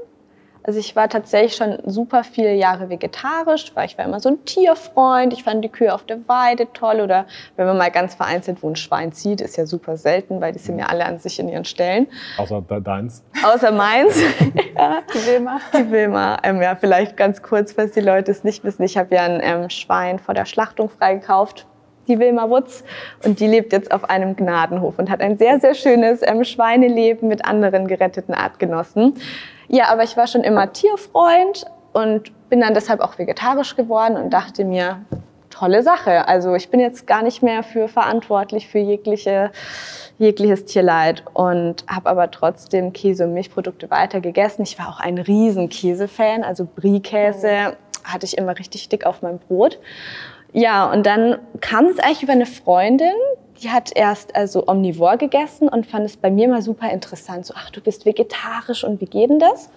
Also 0.62 0.79
ich 0.79 0.94
war 0.94 1.09
tatsächlich 1.09 1.57
schon 1.57 1.79
super 1.87 2.23
viele 2.23 2.55
Jahre 2.55 2.90
vegetarisch, 2.90 3.73
weil 3.75 3.87
ich 3.87 3.96
war 3.96 4.05
immer 4.05 4.20
so 4.20 4.29
ein 4.29 4.44
Tierfreund. 4.44 5.33
Ich 5.33 5.42
fand 5.42 5.64
die 5.64 5.68
Kühe 5.68 5.92
auf 5.94 6.05
der 6.05 6.18
Weide 6.29 6.68
toll. 6.73 7.01
Oder 7.01 7.27
wenn 7.57 7.66
man 7.66 7.79
mal 7.79 7.90
ganz 7.90 8.14
vereinzelt 8.14 8.62
wo 8.62 8.68
ein 8.68 8.77
Schwein 8.77 9.12
zieht, 9.12 9.40
ist 9.40 9.57
ja 9.57 9.66
super 9.66 9.96
selten, 9.96 10.40
weil 10.40 10.53
die 10.53 10.59
sind 10.59 10.79
ja 10.79 10.87
alle 10.87 11.07
an 11.07 11.18
sich 11.18 11.38
in 11.38 11.49
ihren 11.49 11.64
Stellen. 11.64 12.07
Außer 12.37 12.61
deins. 12.61 13.25
Außer 13.42 13.73
meins. 13.73 14.20
ja. 14.77 14.99
Die 15.14 15.27
Wilma. 15.27 15.61
Die 15.73 15.90
Wilma. 15.90 16.37
Ähm, 16.42 16.61
ja, 16.61 16.77
vielleicht 16.77 17.16
ganz 17.16 17.42
kurz, 17.42 17.73
falls 17.73 17.92
die 17.92 18.01
Leute 18.01 18.31
es 18.31 18.44
nicht 18.44 18.62
wissen. 18.64 18.83
Ich 18.83 18.99
habe 18.99 19.14
ja 19.14 19.23
ein 19.23 19.40
ähm, 19.42 19.70
Schwein 19.70 20.18
vor 20.18 20.35
der 20.35 20.44
Schlachtung 20.44 20.88
freigekauft 20.90 21.66
die 22.11 22.18
Wilma 22.18 22.51
Wutz. 22.51 22.85
Und 23.25 23.40
die 23.40 23.46
lebt 23.46 23.73
jetzt 23.73 23.92
auf 23.92 24.11
einem 24.11 24.37
Gnadenhof 24.37 24.99
und 24.99 25.11
hat 25.11 25.20
ein 25.20 25.38
sehr, 25.38 25.61
sehr 25.61 25.75
schönes 25.75 26.20
ähm, 26.23 26.44
Schweineleben 26.44 27.29
mit 27.29 27.44
anderen 27.44 27.87
geretteten 27.87 28.35
Artgenossen. 28.35 29.14
Ja, 29.72 29.88
aber 29.88 30.02
ich 30.02 30.16
war 30.16 30.26
schon 30.26 30.42
immer 30.42 30.72
Tierfreund 30.72 31.64
und 31.92 32.33
bin 32.48 32.61
dann 32.61 32.74
deshalb 32.74 33.00
auch 33.00 33.18
vegetarisch 33.18 33.76
geworden 33.76 34.16
und 34.16 34.30
dachte 34.30 34.64
mir, 34.64 35.02
tolle 35.48 35.85
Sache. 35.85 36.26
Also 36.26 36.56
ich 36.56 36.70
bin 36.70 36.80
jetzt 36.80 37.06
gar 37.06 37.22
nicht 37.22 37.40
mehr 37.40 37.62
für 37.62 37.87
verantwortlich 37.87 38.66
für 38.66 38.80
jegliche, 38.80 39.52
jegliches 40.18 40.64
Tierleid 40.64 41.22
und 41.35 41.85
habe 41.87 42.11
aber 42.11 42.33
trotzdem 42.33 42.92
Käse 42.92 43.24
und 43.24 43.33
Milchprodukte 43.33 43.88
weiter 43.92 44.20
gegessen. 44.20 44.62
Ich 44.62 44.76
war 44.76 44.88
auch 44.88 44.98
ein 44.98 45.18
riesen 45.18 45.68
Käsefan, 45.68 46.42
also 46.42 46.66
Brie-Käse 46.74 47.76
hatte 48.02 48.26
ich 48.26 48.37
immer 48.37 48.59
richtig 48.59 48.88
dick 48.88 49.06
auf 49.06 49.22
meinem 49.22 49.38
Brot. 49.38 49.78
Ja, 50.52 50.90
und 50.90 51.06
dann 51.06 51.38
kam 51.61 51.87
es 51.87 52.00
eigentlich 52.00 52.24
über 52.24 52.33
eine 52.33 52.46
Freundin, 52.46 53.14
die 53.62 53.70
hat 53.70 53.90
erst 53.94 54.35
also 54.37 54.66
omnivor 54.66 55.16
gegessen 55.16 55.68
und 55.68 55.87
fand 55.87 56.05
es 56.07 56.16
bei 56.16 56.31
mir 56.31 56.49
mal 56.49 56.62
super 56.62 56.90
interessant. 56.90 57.46
So, 57.46 57.55
ach, 57.57 57.70
du 57.70 57.81
bist 57.81 58.07
vegetarisch 58.07 58.85
und 58.85 59.01
wie 59.01 59.07
geht 59.07 59.31
denn 59.31 59.38
das? 59.38 59.68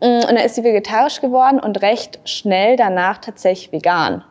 Mm, 0.00 0.26
und 0.28 0.28
dann 0.28 0.36
ist 0.38 0.54
sie 0.54 0.64
vegetarisch 0.64 1.20
geworden 1.20 1.60
und 1.60 1.82
recht 1.82 2.20
schnell 2.24 2.76
danach 2.76 3.18
tatsächlich 3.18 3.72
vegan. 3.72 4.24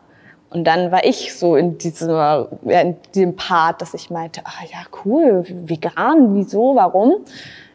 Und 0.49 0.63
dann 0.63 0.91
war 0.91 1.05
ich 1.05 1.35
so 1.35 1.55
in, 1.55 1.77
dieser, 1.77 2.49
in 2.63 2.97
diesem 3.13 3.35
Part, 3.35 3.81
dass 3.81 3.93
ich 3.93 4.09
meinte, 4.09 4.41
ah 4.45 4.63
ja, 4.65 4.79
cool, 5.05 5.43
vegan, 5.47 6.35
wieso, 6.35 6.75
warum? 6.75 7.17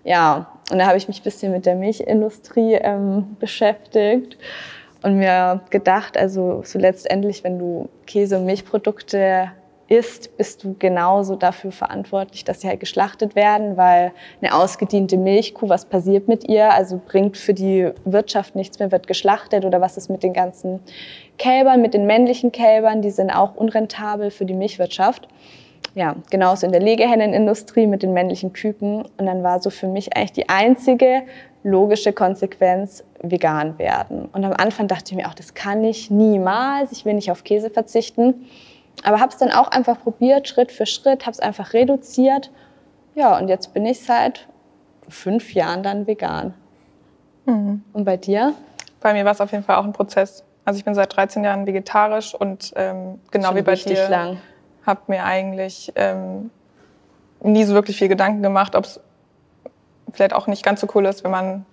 Ja, 0.03 0.48
und 0.72 0.79
da 0.79 0.87
habe 0.87 0.96
ich 0.96 1.07
mich 1.07 1.20
ein 1.20 1.24
bisschen 1.24 1.53
mit 1.53 1.66
der 1.66 1.77
Milchindustrie 1.77 2.74
ähm, 2.74 3.37
beschäftigt 3.38 4.37
und 5.03 5.18
mir 5.18 5.61
gedacht, 5.70 6.16
also 6.16 6.62
so 6.64 6.79
letztendlich, 6.79 7.44
wenn 7.44 7.59
du 7.59 7.88
Käse 8.07 8.38
und 8.38 8.46
Milchprodukte 8.46 9.53
isst, 9.88 10.37
bist 10.37 10.64
du 10.64 10.75
genauso 10.79 11.37
dafür 11.37 11.73
verantwortlich, 11.73 12.44
dass 12.44 12.61
sie 12.61 12.68
halt 12.68 12.81
geschlachtet 12.81 13.37
werden, 13.37 13.77
weil 13.77 14.12
eine 14.40 14.55
ausgediente 14.55 15.16
Milchkuh, 15.16 15.68
was 15.68 15.85
passiert 15.85 16.29
mit 16.29 16.49
ihr? 16.49 16.73
Also 16.73 17.01
bringt 17.05 17.37
für 17.37 17.55
die 17.55 17.90
Wirtschaft 18.05 18.57
nichts 18.57 18.79
mehr, 18.79 18.92
wird 18.92 19.07
geschlachtet 19.07 19.64
oder 19.64 19.81
was 19.81 19.97
ist 19.97 20.09
mit 20.09 20.23
den 20.23 20.33
ganzen 20.33 20.81
Kälbern, 21.38 21.83
mit 21.83 21.94
den 21.94 22.07
männlichen 22.07 22.53
Kälbern, 22.53 23.03
die 23.03 23.11
sind 23.11 23.31
auch 23.31 23.57
unrentabel 23.57 24.31
für 24.31 24.44
die 24.44 24.55
Milchwirtschaft. 24.55 25.29
Ja, 25.94 26.16
genauso 26.31 26.66
in 26.66 26.73
der 26.73 26.83
Legehennenindustrie 26.83 27.87
mit 27.87 28.03
den 28.03 28.12
männlichen 28.12 28.53
Küken. 28.53 29.05
Und 29.16 29.27
dann 29.27 29.44
war 29.44 29.61
so 29.62 29.70
für 29.70 29.87
mich 29.87 30.16
eigentlich 30.16 30.33
die 30.33 30.49
einzige 30.49 31.23
logische 31.62 32.12
Konsequenz, 32.12 33.05
vegan 33.23 33.79
werden. 33.79 34.29
Und 34.33 34.44
am 34.44 34.53
Anfang 34.53 34.87
dachte 34.87 35.12
ich 35.12 35.16
mir 35.16 35.29
auch, 35.29 35.35
das 35.35 35.55
kann 35.55 35.83
ich 35.83 36.11
niemals, 36.11 36.92
ich 36.92 37.05
will 37.05 37.14
nicht 37.14 37.31
auf 37.31 37.42
Käse 37.42 37.70
verzichten. 37.70 38.47
Aber 39.02 39.20
habe 39.20 39.30
es 39.33 39.38
dann 39.38 39.50
auch 39.50 39.68
einfach 39.68 40.00
probiert, 40.00 40.48
Schritt 40.48 40.72
für 40.72 40.87
Schritt, 40.87 41.26
habe 41.26 41.33
es 41.33 41.40
einfach 41.40 41.72
reduziert. 41.72 42.50
Ja, 43.14 43.37
und 43.38 43.48
jetzt 43.48 43.74
bin 43.74 43.85
ich 43.85 44.02
seit 44.02 44.46
fünf 45.09 45.52
Jahren 45.54 45.83
dann 45.83 46.07
vegan. 46.07 46.54
Mhm. 47.46 47.83
Und 47.92 48.04
bei 48.04 48.16
dir? 48.16 48.54
Bei 49.00 49.12
mir 49.12 49.24
war 49.24 49.33
es 49.33 49.40
auf 49.40 49.52
jeden 49.52 49.64
Fall 49.64 49.76
auch 49.76 49.85
ein 49.85 49.92
Prozess. 49.92 50.44
Also 50.64 50.78
ich 50.78 50.85
bin 50.85 50.94
seit 50.94 51.14
13 51.14 51.44
Jahren 51.44 51.66
vegetarisch 51.66 52.35
und 52.35 52.72
ähm, 52.76 53.20
genau 53.30 53.48
Schon 53.48 53.57
wie 53.57 53.62
bei 53.62 53.74
dir 53.74 54.38
habe 54.87 55.00
mir 55.07 55.24
eigentlich 55.24 55.92
ähm, 55.96 56.50
nie 57.42 57.64
so 57.64 57.74
wirklich 57.74 57.96
viel 57.96 58.09
Gedanken 58.09 58.42
gemacht, 58.42 58.74
ob 58.74 58.85
es 58.85 59.00
vielleicht 60.12 60.33
auch 60.33 60.46
nicht 60.46 60.62
ganz 60.62 60.80
so 60.80 60.88
cool 60.94 61.07
ist, 61.07 61.24
wenn 61.24 61.30
man 61.30 61.66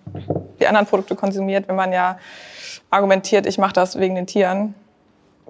die 0.59 0.67
anderen 0.67 0.87
Produkte 0.87 1.15
konsumiert, 1.15 1.67
wenn 1.67 1.75
man 1.75 1.91
ja 1.91 2.17
argumentiert, 2.89 3.45
ich 3.45 3.57
mache 3.57 3.73
das 3.73 3.99
wegen 3.99 4.15
den 4.15 4.27
Tieren. 4.27 4.75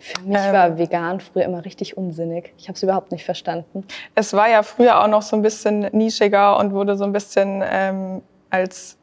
Für 0.01 0.21
mich 0.21 0.37
ähm, 0.37 0.53
war 0.53 0.77
vegan 0.77 1.19
früher 1.19 1.43
immer 1.43 1.63
richtig 1.63 1.95
unsinnig. 1.95 2.53
Ich 2.57 2.67
habe 2.67 2.75
es 2.75 2.83
überhaupt 2.83 3.11
nicht 3.11 3.23
verstanden. 3.23 3.85
Es 4.15 4.33
war 4.33 4.49
ja 4.49 4.63
früher 4.63 5.01
auch 5.01 5.07
noch 5.07 5.21
so 5.21 5.35
ein 5.35 5.43
bisschen 5.43 5.81
nischiger 5.91 6.57
und 6.57 6.73
wurde 6.73 6.97
so 6.97 7.03
ein 7.03 7.13
bisschen 7.13 7.63
ähm, 7.63 8.21
als 8.49 8.97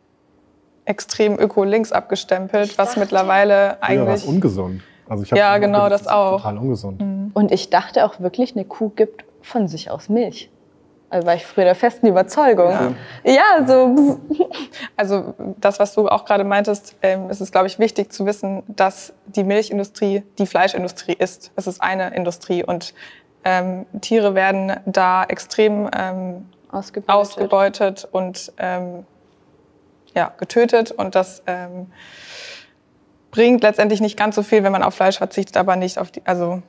extrem 0.84 1.38
öko-links 1.38 1.92
abgestempelt, 1.92 2.76
was 2.78 2.96
mittlerweile 2.96 3.80
eigentlich. 3.82 4.22
Ja, 4.22 4.26
war 4.26 4.34
ungesund. 4.34 4.82
Also 5.08 5.22
ich 5.22 5.30
ja, 5.30 5.58
genau, 5.58 5.88
das 5.88 6.08
auch. 6.08 6.38
Total 6.38 6.58
ungesund. 6.58 7.00
Mhm. 7.00 7.30
Und 7.32 7.52
ich 7.52 7.70
dachte 7.70 8.04
auch 8.04 8.20
wirklich, 8.20 8.56
eine 8.56 8.64
Kuh 8.64 8.90
gibt 8.90 9.24
von 9.42 9.68
sich 9.68 9.90
aus 9.90 10.08
Milch. 10.08 10.50
Also 11.10 11.26
war 11.26 11.34
ich 11.34 11.46
früher 11.46 11.64
der 11.64 11.74
festen 11.74 12.06
Überzeugung. 12.06 12.70
Ja, 13.24 13.32
ja 13.32 13.66
so. 13.66 14.20
Also 14.96 15.34
das, 15.58 15.78
was 15.78 15.94
du 15.94 16.08
auch 16.08 16.24
gerade 16.24 16.44
meintest, 16.44 16.96
ähm, 17.02 17.30
ist 17.30 17.40
es, 17.40 17.52
glaube 17.52 17.68
ich, 17.68 17.78
wichtig 17.78 18.12
zu 18.12 18.26
wissen, 18.26 18.62
dass 18.66 19.12
die 19.26 19.44
Milchindustrie 19.44 20.24
die 20.38 20.46
Fleischindustrie 20.46 21.12
ist. 21.12 21.52
Es 21.54 21.66
ist 21.66 21.80
eine 21.80 22.14
Industrie 22.14 22.64
und 22.64 22.94
ähm, 23.44 23.86
Tiere 24.00 24.34
werden 24.34 24.76
da 24.86 25.24
extrem 25.24 25.88
ähm, 25.96 26.48
ausgebeutet. 26.70 27.10
ausgebeutet, 27.10 28.08
und 28.10 28.52
ähm, 28.58 29.06
ja, 30.14 30.32
getötet. 30.36 30.90
Und 30.90 31.14
das 31.14 31.42
ähm, 31.46 31.90
bringt 33.30 33.62
letztendlich 33.62 34.00
nicht 34.00 34.18
ganz 34.18 34.34
so 34.34 34.42
viel, 34.42 34.64
wenn 34.64 34.72
man 34.72 34.82
auf 34.82 34.94
Fleisch 34.94 35.18
verzichtet, 35.18 35.56
aber 35.56 35.76
nicht 35.76 35.98
auf 35.98 36.10
die, 36.10 36.22
also 36.24 36.62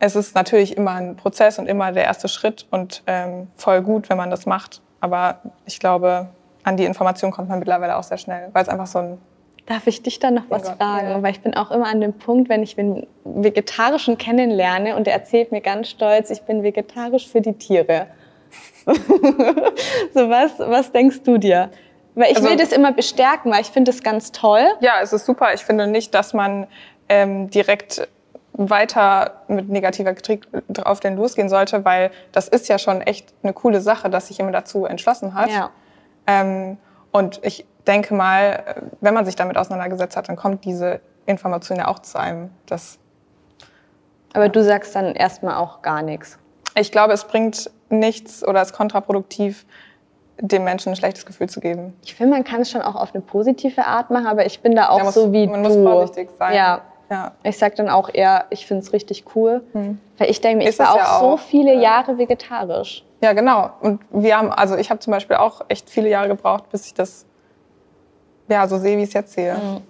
es 0.00 0.16
ist 0.16 0.34
natürlich 0.34 0.76
immer 0.76 0.92
ein 0.92 1.16
Prozess 1.16 1.58
und 1.58 1.66
immer 1.66 1.92
der 1.92 2.04
erste 2.04 2.28
Schritt 2.28 2.66
und 2.70 3.02
ähm, 3.06 3.48
voll 3.56 3.82
gut, 3.82 4.08
wenn 4.08 4.16
man 4.16 4.30
das 4.30 4.46
macht. 4.46 4.80
Aber 5.00 5.40
ich 5.66 5.80
glaube, 5.80 6.28
an 6.62 6.76
die 6.76 6.84
Information 6.84 7.30
kommt 7.30 7.48
man 7.48 7.58
mittlerweile 7.58 7.96
auch 7.96 8.02
sehr 8.02 8.18
schnell, 8.18 8.48
weil 8.52 8.62
es 8.62 8.68
einfach 8.68 8.86
so 8.86 8.98
ein 8.98 9.18
Darf 9.66 9.86
ich 9.86 10.02
dich 10.02 10.18
dann 10.18 10.32
noch 10.32 10.44
was 10.48 10.66
oh 10.66 10.72
fragen? 10.76 11.10
Ja. 11.10 11.22
Weil 11.22 11.32
ich 11.32 11.42
bin 11.42 11.54
auch 11.54 11.70
immer 11.70 11.88
an 11.88 12.00
dem 12.00 12.14
Punkt, 12.14 12.48
wenn 12.48 12.62
ich 12.62 12.76
den 12.76 13.06
Vegetarischen 13.24 14.16
kennenlerne 14.16 14.96
und 14.96 15.06
er 15.06 15.12
erzählt 15.12 15.52
mir 15.52 15.60
ganz 15.60 15.90
stolz, 15.90 16.30
ich 16.30 16.40
bin 16.42 16.62
vegetarisch 16.62 17.28
für 17.28 17.42
die 17.42 17.52
Tiere. 17.52 18.06
so 18.86 20.30
was, 20.30 20.58
was 20.58 20.90
denkst 20.90 21.22
du 21.22 21.36
dir? 21.36 21.68
Weil 22.14 22.30
ich 22.30 22.38
also, 22.38 22.48
will 22.48 22.56
das 22.56 22.72
immer 22.72 22.92
bestärken, 22.92 23.52
weil 23.52 23.60
ich 23.60 23.66
finde 23.66 23.92
das 23.92 24.02
ganz 24.02 24.32
toll. 24.32 24.66
Ja, 24.80 24.94
es 25.02 25.12
ist 25.12 25.26
super. 25.26 25.52
Ich 25.52 25.64
finde 25.66 25.86
nicht, 25.86 26.14
dass 26.14 26.32
man 26.32 26.66
ähm, 27.10 27.50
direkt 27.50 28.08
weiter 28.58 29.42
mit 29.46 29.68
negativer 29.68 30.12
Kritik 30.14 30.48
auf 30.84 30.98
den 30.98 31.16
losgehen 31.16 31.48
sollte, 31.48 31.84
weil 31.84 32.10
das 32.32 32.48
ist 32.48 32.68
ja 32.68 32.78
schon 32.78 33.00
echt 33.00 33.32
eine 33.42 33.52
coole 33.52 33.80
Sache, 33.80 34.10
dass 34.10 34.26
sich 34.26 34.38
jemand 34.38 34.56
dazu 34.56 34.84
entschlossen 34.84 35.34
hat. 35.34 35.50
Ja. 35.50 35.70
Ähm, 36.26 36.76
und 37.12 37.40
ich 37.44 37.64
denke 37.86 38.14
mal, 38.14 38.90
wenn 39.00 39.14
man 39.14 39.24
sich 39.24 39.36
damit 39.36 39.56
auseinandergesetzt 39.56 40.16
hat, 40.16 40.28
dann 40.28 40.36
kommt 40.36 40.64
diese 40.64 41.00
Information 41.26 41.78
ja 41.78 41.86
auch 41.86 42.00
zu 42.00 42.18
einem. 42.18 42.50
Das 42.66 42.98
Aber 44.34 44.48
du 44.48 44.62
sagst 44.64 44.94
dann 44.94 45.14
erstmal 45.14 45.54
auch 45.54 45.80
gar 45.80 46.02
nichts. 46.02 46.38
Ich 46.74 46.90
glaube, 46.90 47.12
es 47.12 47.24
bringt 47.24 47.70
nichts 47.90 48.46
oder 48.46 48.60
ist 48.60 48.72
kontraproduktiv, 48.72 49.66
dem 50.40 50.64
Menschen 50.64 50.92
ein 50.92 50.96
schlechtes 50.96 51.26
Gefühl 51.26 51.48
zu 51.48 51.60
geben. 51.60 51.96
Ich 52.04 52.14
finde, 52.14 52.34
man 52.34 52.44
kann 52.44 52.60
es 52.60 52.70
schon 52.70 52.82
auch 52.82 52.94
auf 52.94 53.14
eine 53.14 53.22
positive 53.22 53.86
Art 53.86 54.10
machen, 54.10 54.26
aber 54.26 54.46
ich 54.46 54.60
bin 54.60 54.74
da 54.74 54.88
auch 54.88 54.98
ja, 54.98 55.04
muss, 55.04 55.14
so 55.14 55.32
wie 55.32 55.46
man 55.46 55.62
du. 55.62 55.68
Man 55.68 55.82
muss 55.82 55.92
vorsichtig 55.92 56.28
sein. 56.38 56.54
Ja, 56.54 56.82
ja. 57.10 57.32
Ich 57.42 57.58
sage 57.58 57.74
dann 57.76 57.88
auch 57.88 58.10
eher, 58.12 58.46
ich 58.50 58.66
finde 58.66 58.82
es 58.82 58.92
richtig 58.92 59.24
cool. 59.34 59.62
Hm. 59.72 59.98
Weil 60.18 60.30
ich 60.30 60.40
denke 60.40 60.64
mir, 60.64 60.70
ich 60.70 60.78
war 60.78 60.92
auch, 60.92 60.96
ja 60.96 61.16
auch 61.16 61.20
so 61.20 61.36
viele 61.36 61.74
ja. 61.74 61.80
Jahre 61.80 62.18
vegetarisch. 62.18 63.04
Ja, 63.22 63.32
genau. 63.32 63.70
Und 63.80 64.00
wir 64.10 64.36
haben, 64.36 64.52
also 64.52 64.76
ich 64.76 64.90
habe 64.90 65.00
zum 65.00 65.12
Beispiel 65.12 65.36
auch 65.36 65.62
echt 65.68 65.88
viele 65.90 66.08
Jahre 66.08 66.28
gebraucht, 66.28 66.70
bis 66.70 66.86
ich 66.86 66.94
das 66.94 67.26
ja 68.48 68.66
so 68.68 68.78
sehe, 68.78 68.96
wie 68.96 69.02
ich 69.02 69.08
es 69.08 69.14
jetzt 69.14 69.32
sehe. 69.32 69.54
Hm. 69.54 69.80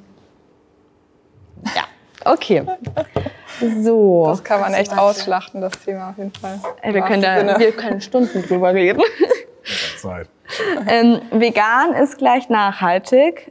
Ja, 1.74 1.85
okay. 2.24 2.64
So. 3.61 4.26
Das 4.28 4.44
kann 4.44 4.61
man 4.61 4.72
echt 4.72 4.96
ausschlachten, 4.96 5.61
das 5.61 5.72
Thema 5.85 6.11
auf 6.11 6.18
jeden 6.18 6.33
Fall. 6.33 6.61
Ey, 6.81 6.94
wir, 6.94 7.02
können 7.02 7.22
da, 7.22 7.59
wir 7.59 7.72
können 7.72 8.00
Stunden 8.00 8.42
drüber 8.42 8.72
reden. 8.72 9.02
Zeit. 10.00 10.28
ähm, 10.88 11.20
vegan 11.33 11.92
ist 11.94 12.18
gleich 12.18 12.48
nachhaltig 12.48 13.50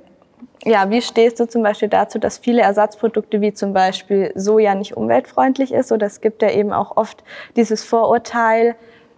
ja, 0.67 0.89
wie 0.89 1.01
stehst 1.01 1.39
du 1.39 1.47
zum 1.47 1.63
Beispiel 1.63 1.87
dazu, 1.87 2.19
dass 2.19 2.37
viele 2.37 2.61
Ersatzprodukte 2.61 3.41
wie 3.41 3.53
zum 3.53 3.73
Beispiel 3.73 4.31
Soja 4.35 4.75
nicht 4.75 4.97
umweltfreundlich 4.97 5.71
ist? 5.71 5.91
Oder 5.91 6.07
es 6.07 6.21
gibt 6.21 6.41
ja 6.41 6.51
eben 6.51 6.73
auch 6.73 6.97
oft 6.97 7.23
dieses 7.55 7.83
Vorurteil, 7.83 8.75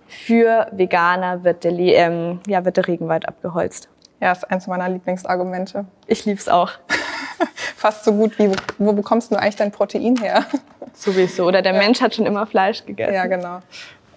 für 0.09 0.67
Veganer 0.71 1.43
wird 1.43 1.63
der, 1.63 1.71
ähm, 1.71 2.39
ja, 2.47 2.65
wird 2.65 2.77
der 2.77 2.88
Regenwald 2.88 3.27
abgeholzt. 3.27 3.89
Ja, 4.19 4.31
ist 4.31 4.49
eins 4.49 4.65
meiner 4.65 4.89
Lieblingsargumente. 4.89 5.85
Ich 6.07 6.25
lieb's 6.25 6.49
auch. 6.49 6.71
Fast 7.75 8.05
so 8.05 8.13
gut 8.13 8.38
wie, 8.39 8.51
wo 8.79 8.91
bekommst 8.91 9.31
du 9.31 9.35
eigentlich 9.35 9.55
dein 9.55 9.71
Protein 9.71 10.17
her? 10.17 10.45
Sowieso. 10.93 11.45
Oder 11.45 11.62
der 11.62 11.73
ja. 11.73 11.79
Mensch 11.79 12.01
hat 12.01 12.15
schon 12.15 12.25
immer 12.25 12.47
Fleisch 12.47 12.85
gegessen. 12.85 13.13
Ja, 13.13 13.27
genau. 13.27 13.59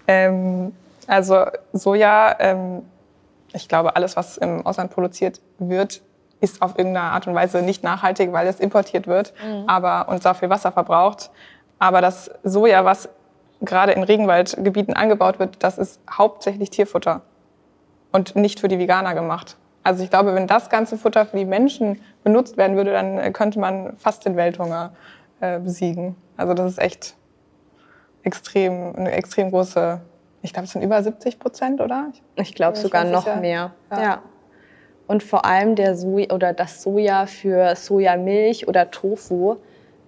Ähm, 0.09 0.75
also 1.07 1.45
Soja, 1.75 2.37
ähm, 2.41 2.83
ich 3.53 3.69
glaube, 3.69 3.95
alles, 3.95 4.17
was 4.17 4.39
im 4.39 4.65
Ausland 4.65 4.91
produziert 4.91 5.41
wird, 5.59 6.01
ist 6.43 6.61
auf 6.61 6.77
irgendeine 6.77 7.13
Art 7.13 7.27
und 7.27 7.35
Weise 7.35 7.63
nicht 7.63 7.85
nachhaltig, 7.85 8.33
weil 8.33 8.47
es 8.47 8.61
importiert 8.61 9.07
wird 9.07 9.33
mhm. 9.43 9.65
aber, 9.69 10.09
und 10.09 10.23
sehr 10.23 10.35
viel 10.35 10.51
Wasser 10.51 10.73
verbraucht. 10.73 11.31
Aber 11.79 12.01
das 12.01 12.31
Soja, 12.43 12.85
was 12.85 13.09
gerade 13.61 13.93
in 13.93 14.03
Regenwaldgebieten 14.03 14.95
angebaut 14.95 15.39
wird, 15.39 15.63
das 15.63 15.79
ist 15.79 16.01
hauptsächlich 16.11 16.71
Tierfutter 16.71 17.23
und 18.11 18.35
nicht 18.35 18.61
für 18.61 18.69
die 18.69 18.79
Veganer 18.79 19.15
gemacht. 19.15 19.57
Also 19.85 20.03
ich 20.03 20.11
glaube, 20.11 20.35
wenn 20.35 20.47
das 20.47 20.69
ganze 20.69 20.99
Futter 20.99 21.27
für 21.27 21.37
die 21.37 21.45
Menschen 21.45 22.01
benutzt 22.25 22.57
werden 22.57 22.77
würde, 22.77 22.93
dann 22.93 23.19
äh, 23.19 23.31
könnte 23.31 23.59
man 23.59 23.97
fast 23.97 24.25
den 24.27 24.37
Welthunger 24.37 24.93
äh, 25.41 25.59
besiegen. 25.61 26.17
Also 26.37 26.55
das 26.55 26.73
ist 26.73 26.79
echt 26.79 27.17
extrem, 28.25 28.95
eine 28.97 29.13
extrem 29.13 29.51
große, 29.51 30.01
ich 30.43 30.53
glaube, 30.53 30.67
es 30.67 30.73
sind 30.73 30.83
über 30.83 31.03
70 31.03 31.39
Prozent, 31.39 31.81
oder? 31.81 32.09
Ich, 32.13 32.49
ich 32.49 32.55
glaube 32.55 32.77
sogar 32.77 33.05
noch 33.05 33.25
sicher. 33.25 33.37
mehr. 33.37 33.73
Ja. 33.91 34.03
ja. 34.03 34.23
Und 35.07 35.23
vor 35.23 35.45
allem 35.45 35.75
der 35.75 35.97
Soja 35.97 36.33
oder 36.33 36.53
das 36.53 36.83
Soja 36.83 37.27
für 37.27 37.75
Sojamilch 37.77 38.69
oder 38.69 38.91
Tofu 38.91 39.57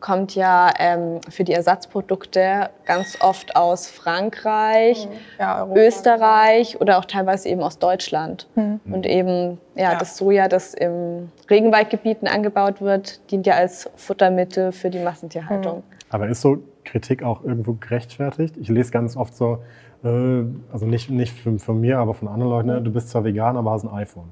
kommt 0.04 0.34
ja 0.34 0.70
ähm, 0.78 1.20
für 1.30 1.44
die 1.44 1.54
Ersatzprodukte 1.54 2.68
ganz 2.84 3.16
oft 3.22 3.56
aus 3.56 3.88
Frankreich, 3.88 5.06
mhm. 5.06 5.12
ja, 5.38 5.66
Österreich 5.74 6.78
oder 6.78 6.98
auch 6.98 7.06
teilweise 7.06 7.48
eben 7.48 7.62
aus 7.62 7.78
Deutschland. 7.78 8.46
Mhm. 8.54 8.80
Und 8.84 9.06
eben 9.06 9.58
ja, 9.74 9.92
ja, 9.92 9.98
das 9.98 10.18
Soja, 10.18 10.48
das 10.48 10.74
im 10.74 11.30
Regenwaldgebieten 11.48 12.28
angebaut 12.28 12.82
wird, 12.82 13.30
dient 13.30 13.46
ja 13.46 13.54
als 13.54 13.88
Futtermittel 13.96 14.72
für 14.72 14.90
die 14.90 14.98
Massentierhaltung. 14.98 15.78
Mhm. 15.78 15.82
Aber 16.10 16.28
ist 16.28 16.42
so 16.42 16.58
Kritik 16.84 17.22
auch 17.22 17.42
irgendwo 17.42 17.72
gerechtfertigt? 17.72 18.58
Ich 18.58 18.68
lese 18.68 18.92
ganz 18.92 19.16
oft 19.16 19.34
so, 19.34 19.60
äh, 20.04 20.44
also 20.70 20.84
nicht, 20.84 21.08
nicht 21.08 21.32
von, 21.40 21.58
von, 21.58 21.80
mir, 21.80 21.98
aber 21.98 22.12
von 22.12 22.28
anderen 22.28 22.50
Leuten, 22.50 22.68
ne, 22.68 22.82
du 22.82 22.92
bist 22.92 23.08
zwar 23.08 23.24
vegan, 23.24 23.56
aber 23.56 23.70
hast 23.70 23.84
ein 23.84 23.94
iPhone. 23.94 24.28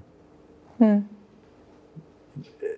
Hm. 0.82 1.08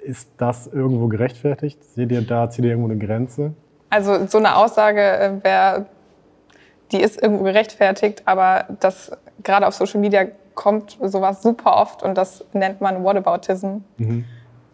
Ist 0.05 0.29
das 0.37 0.67
irgendwo 0.67 1.09
gerechtfertigt? 1.09 1.83
Seht 1.83 2.12
ihr 2.12 2.21
da, 2.21 2.51
zieht 2.51 2.64
ihr 2.67 2.73
irgendwo 2.73 2.90
eine 2.90 2.99
Grenze? 2.99 3.55
Also 3.88 4.27
so 4.27 4.38
eine 4.38 4.57
Aussage 4.57 5.01
äh, 5.01 5.43
wäre, 5.43 5.87
die 6.93 7.01
ist 7.01 7.23
irgendwo 7.23 7.45
gerechtfertigt, 7.45 8.23
aber 8.27 8.67
das 8.81 9.12
gerade 9.43 9.67
auf 9.67 9.75
Social 9.75 10.01
Media 10.01 10.27
kommt 10.55 10.99
sowas 11.01 11.43
super 11.43 11.77
oft 11.77 12.03
und 12.03 12.19
das 12.19 12.45
nennt 12.53 12.81
man 12.81 13.03
Whataboutism. 13.03 13.79
Mhm. 13.97 14.25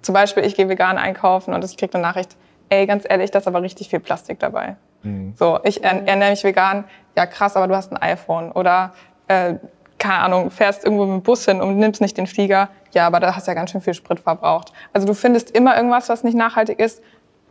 Zum 0.02 0.12
Beispiel, 0.12 0.44
ich 0.44 0.56
gehe 0.56 0.68
vegan 0.68 0.98
einkaufen 0.98 1.54
und 1.54 1.64
ich 1.64 1.76
kriege 1.76 1.94
eine 1.94 2.02
Nachricht, 2.02 2.36
ey, 2.68 2.86
ganz 2.86 3.04
ehrlich, 3.08 3.30
da 3.30 3.38
ist 3.38 3.46
aber 3.46 3.62
richtig 3.62 3.90
viel 3.90 4.00
Plastik 4.00 4.40
dabei. 4.40 4.76
Mhm. 5.02 5.34
So, 5.36 5.60
ich 5.62 5.84
ernähre 5.84 6.30
mich 6.30 6.42
vegan, 6.42 6.84
ja 7.16 7.26
krass, 7.26 7.56
aber 7.56 7.68
du 7.68 7.76
hast 7.76 7.92
ein 7.92 7.98
iPhone. 7.98 8.50
Oder, 8.52 8.92
äh, 9.28 9.54
keine 9.98 10.14
Ahnung, 10.14 10.50
fährst 10.50 10.84
irgendwo 10.84 11.04
mit 11.04 11.20
dem 11.20 11.22
Bus 11.22 11.44
hin 11.44 11.60
und 11.60 11.76
nimmst 11.76 12.00
nicht 12.00 12.16
den 12.16 12.26
Flieger, 12.26 12.68
ja, 12.92 13.06
aber 13.06 13.20
da 13.20 13.34
hast 13.34 13.46
du 13.46 13.50
ja 13.50 13.54
ganz 13.54 13.70
schön 13.70 13.80
viel 13.80 13.94
Sprit 13.94 14.20
verbraucht. 14.20 14.72
Also 14.92 15.06
du 15.06 15.14
findest 15.14 15.50
immer 15.50 15.76
irgendwas, 15.76 16.08
was 16.08 16.24
nicht 16.24 16.36
nachhaltig 16.36 16.78
ist. 16.78 17.02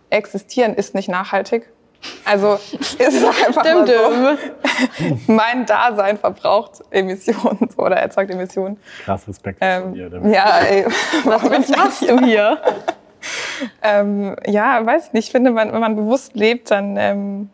Existieren 0.10 0.74
ist 0.74 0.96
nicht 0.96 1.10
nachhaltig. 1.10 1.70
Also 2.26 2.54
ist 2.74 3.00
es 3.00 3.24
einfach 3.24 3.64
mal 3.64 3.88
so. 3.88 4.38
mein 5.34 5.66
Dasein 5.66 6.18
verbraucht 6.18 6.82
Emissionen 6.92 7.70
oder 7.78 7.98
erzeugt 7.98 8.32
Emissionen. 8.32 8.78
Krass 9.04 9.28
Respekt 9.28 9.60
ähm, 9.62 9.84
von 9.84 9.94
dir. 9.94 10.10
Damit. 10.10 10.34
Ja, 10.34 10.60
ey, 10.60 10.86
was, 11.26 11.50
was 11.50 11.70
machst 11.70 12.02
du 12.04 12.20
hier? 12.26 12.58
ähm, 13.84 14.36
ja, 14.46 14.86
weiß 14.86 15.08
ich 15.08 15.14
nicht. 15.14 15.26
Ich 15.28 15.32
finde, 15.32 15.54
wenn 15.56 15.72
man 15.72 15.96
bewusst 15.96 16.36
lebt, 16.36 16.72
dann 16.72 16.96
ähm, 16.98 17.50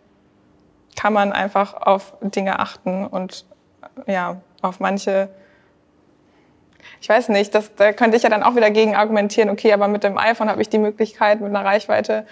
kann 0.96 1.14
man 1.14 1.34
einfach 1.34 1.74
auf 1.74 2.14
Dinge 2.22 2.60
achten 2.60 3.06
und 3.06 3.46
ja, 4.08 4.42
auf 4.62 4.80
manche 4.80 5.30
ich 7.02 7.10
weiß 7.10 7.30
nicht, 7.30 7.54
das, 7.56 7.74
da 7.76 7.94
könnte 7.94 8.18
ich 8.18 8.24
ja 8.24 8.30
dann 8.30 8.44
auch 8.44 8.56
wieder 8.56 8.72
gegen 8.72 8.96
argumentieren, 8.96 9.50
okay, 9.50 9.74
aber 9.74 9.88
mit 9.88 10.04
dem 10.04 10.18
iPhone 10.18 10.50
habe 10.50 10.62
ich 10.62 10.70
die 10.70 10.80
Möglichkeit, 10.80 11.42
mit 11.42 11.50
einer 11.50 11.66
Reichweite 11.66 12.26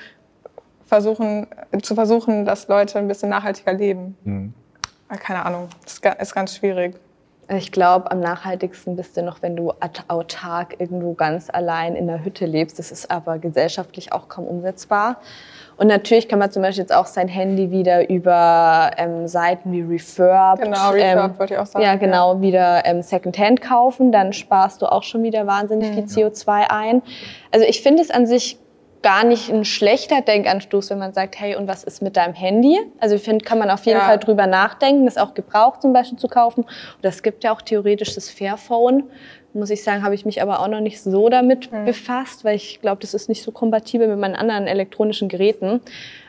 versuchen, 0.85 1.47
zu 1.81 1.95
versuchen, 1.95 2.45
dass 2.45 2.67
Leute 2.67 2.99
ein 2.99 3.07
bisschen 3.07 3.29
nachhaltiger 3.29 3.73
leben. 3.73 4.17
Mhm. 4.23 4.53
Keine 5.19 5.45
Ahnung, 5.45 5.69
das 5.83 6.01
ist 6.19 6.33
ganz 6.33 6.55
schwierig. 6.55 6.95
Ich 7.49 7.71
glaube, 7.71 8.09
am 8.09 8.19
nachhaltigsten 8.21 8.95
bist 8.95 9.17
du 9.17 9.21
noch, 9.21 9.41
wenn 9.41 9.55
du 9.55 9.73
autark 10.07 10.79
irgendwo 10.79 11.13
ganz 11.13 11.49
allein 11.51 11.95
in 11.95 12.07
der 12.07 12.23
Hütte 12.23 12.45
lebst. 12.45 12.79
Das 12.79 12.91
ist 12.91 13.11
aber 13.11 13.37
gesellschaftlich 13.37 14.13
auch 14.13 14.29
kaum 14.29 14.45
umsetzbar. 14.45 15.17
Und 15.75 15.87
natürlich 15.87 16.29
kann 16.29 16.39
man 16.39 16.51
zum 16.51 16.61
Beispiel 16.61 16.83
jetzt 16.83 16.93
auch 16.93 17.07
sein 17.07 17.27
Handy 17.27 17.71
wieder 17.71 18.09
über 18.09 18.91
ähm, 18.97 19.27
Seiten 19.27 19.71
wie 19.71 19.81
Refurb, 19.81 20.61
genau, 20.61 20.91
Refurb 20.91 21.31
ähm, 21.31 21.39
wollte 21.39 21.53
ich 21.55 21.59
auch 21.59 21.65
sagen. 21.65 21.83
Ja, 21.83 21.95
genau, 21.95 22.35
ja. 22.35 22.41
wieder 22.41 22.85
ähm, 22.85 23.01
Secondhand 23.01 23.61
kaufen. 23.61 24.11
Dann 24.11 24.33
sparst 24.33 24.81
du 24.81 24.85
auch 24.85 25.03
schon 25.03 25.23
wieder 25.23 25.45
wahnsinnig 25.47 25.89
mhm. 25.89 26.07
viel 26.07 26.25
CO2 26.27 26.69
ein. 26.69 27.01
Also 27.51 27.65
ich 27.67 27.81
finde 27.81 28.03
es 28.03 28.11
an 28.11 28.25
sich 28.25 28.57
gar 29.03 29.23
nicht 29.23 29.51
ein 29.51 29.65
schlechter 29.65 30.21
Denkanstoß, 30.21 30.89
wenn 30.89 30.97
man 30.97 31.13
sagt, 31.13 31.39
hey, 31.39 31.55
und 31.55 31.67
was 31.67 31.83
ist 31.83 32.01
mit 32.01 32.17
deinem 32.17 32.33
Handy? 32.33 32.79
Also 32.99 33.15
ich 33.15 33.21
finde, 33.21 33.45
kann 33.45 33.59
man 33.59 33.69
auf 33.69 33.85
jeden 33.85 33.99
ja. 33.99 34.05
Fall 34.05 34.17
drüber 34.17 34.47
nachdenken, 34.47 35.05
das 35.05 35.17
auch 35.17 35.33
gebraucht 35.33 35.81
zum 35.81 35.93
Beispiel 35.93 36.17
zu 36.17 36.27
kaufen. 36.27 36.63
Und 36.63 37.03
es 37.03 37.21
gibt 37.21 37.43
ja 37.43 37.53
auch 37.53 37.61
theoretisch 37.61 38.15
das 38.15 38.29
Fairphone, 38.29 39.03
muss 39.53 39.69
ich 39.69 39.83
sagen, 39.83 40.03
habe 40.03 40.15
ich 40.15 40.25
mich 40.25 40.41
aber 40.41 40.61
auch 40.61 40.67
noch 40.67 40.79
nicht 40.79 41.01
so 41.01 41.29
damit 41.29 41.71
mhm. 41.71 41.85
befasst, 41.85 42.43
weil 42.43 42.55
ich 42.55 42.81
glaube, 42.81 43.01
das 43.01 43.13
ist 43.13 43.29
nicht 43.29 43.43
so 43.43 43.51
kompatibel 43.51 44.07
mit 44.07 44.17
meinen 44.17 44.35
anderen 44.35 44.65
elektronischen 44.65 45.29
Geräten. 45.29 45.81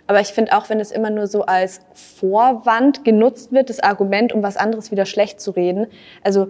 Aber 0.06 0.20
ich 0.20 0.28
finde 0.28 0.56
auch, 0.56 0.68
wenn 0.68 0.80
es 0.80 0.90
immer 0.90 1.08
nur 1.08 1.26
so 1.26 1.46
als 1.46 1.80
Vorwand 1.94 3.04
genutzt 3.04 3.52
wird, 3.52 3.70
das 3.70 3.80
Argument, 3.80 4.32
um 4.32 4.42
was 4.42 4.58
anderes 4.58 4.90
wieder 4.90 5.06
schlecht 5.06 5.40
zu 5.40 5.52
reden. 5.52 5.86
Also 6.22 6.48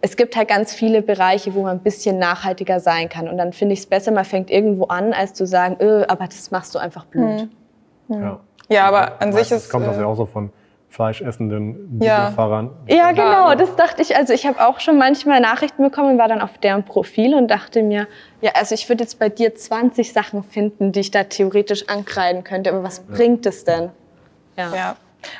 es 0.00 0.16
gibt 0.16 0.36
halt 0.36 0.48
ganz 0.48 0.74
viele 0.74 1.02
Bereiche, 1.02 1.54
wo 1.54 1.62
man 1.62 1.78
ein 1.78 1.82
bisschen 1.82 2.18
nachhaltiger 2.18 2.80
sein 2.80 3.08
kann. 3.08 3.28
Und 3.28 3.38
dann 3.38 3.52
finde 3.52 3.72
ich 3.72 3.80
es 3.80 3.86
besser, 3.86 4.12
man 4.12 4.24
fängt 4.24 4.50
irgendwo 4.50 4.84
an, 4.84 5.12
als 5.12 5.34
zu 5.34 5.46
sagen, 5.46 5.76
öh, 5.80 6.04
aber 6.06 6.26
das 6.26 6.50
machst 6.50 6.74
du 6.74 6.78
einfach 6.78 7.06
blöd. 7.06 7.48
Mhm. 8.08 8.22
Ja. 8.22 8.40
ja, 8.68 8.86
aber 8.86 9.20
an 9.20 9.32
sich 9.32 9.50
ist. 9.50 9.70
kommt 9.70 9.86
das 9.86 9.96
ja 9.96 10.02
äh, 10.02 10.06
auch 10.06 10.14
so 10.14 10.26
von 10.26 10.50
fleischessenden. 10.88 12.00
Ja. 12.00 12.32
ja, 12.86 13.12
genau, 13.12 13.54
das 13.54 13.74
dachte 13.76 14.00
ich. 14.00 14.16
Also 14.16 14.32
ich 14.32 14.46
habe 14.46 14.66
auch 14.66 14.80
schon 14.80 14.96
manchmal 14.96 15.40
Nachrichten 15.40 15.82
bekommen 15.82 16.12
und 16.12 16.18
war 16.18 16.28
dann 16.28 16.40
auf 16.40 16.56
deren 16.58 16.84
Profil 16.84 17.34
und 17.34 17.48
dachte 17.48 17.82
mir, 17.82 18.06
ja, 18.40 18.52
also 18.54 18.74
ich 18.74 18.88
würde 18.88 19.02
jetzt 19.02 19.18
bei 19.18 19.28
dir 19.28 19.54
20 19.54 20.12
Sachen 20.12 20.42
finden, 20.42 20.92
die 20.92 21.00
ich 21.00 21.10
da 21.10 21.24
theoretisch 21.24 21.88
ankreiden 21.88 22.44
könnte, 22.44 22.70
aber 22.70 22.82
was 22.82 22.98
ja. 22.98 23.14
bringt 23.14 23.44
es 23.44 23.64
denn? 23.64 23.90
Ja. 24.56 24.74
ja, 24.74 24.96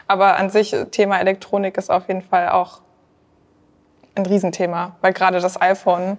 aber 0.07 0.37
an 0.37 0.51
sich 0.51 0.77
Thema 0.91 1.21
Elektronik 1.21 1.79
ist 1.79 1.91
auf 1.91 2.09
jeden 2.09 2.23
Fall 2.23 2.51
auch 2.51 2.83
ein 4.17 4.27
Riesenthema, 4.27 4.97
weil 5.01 5.13
gerade 5.13 5.41
das 5.41 5.61
iPhone, 5.61 6.19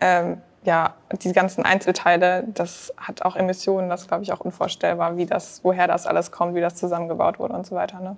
ähm, 0.00 0.38
ja, 0.62 0.94
die 1.22 1.32
ganzen 1.32 1.64
Einzelteile, 1.64 2.44
das 2.54 2.92
hat 2.96 3.22
auch 3.22 3.34
Emissionen, 3.34 3.88
das 3.88 4.08
glaube 4.08 4.22
ich 4.22 4.32
auch 4.32 4.40
unvorstellbar, 4.40 5.16
wie 5.16 5.26
das, 5.26 5.60
woher 5.64 5.86
das 5.86 6.06
alles 6.06 6.30
kommt, 6.30 6.54
wie 6.54 6.60
das 6.60 6.74
zusammengebaut 6.74 7.38
wurde 7.38 7.54
und 7.54 7.66
so 7.66 7.74
weiter. 7.74 8.00
Ne? 8.00 8.16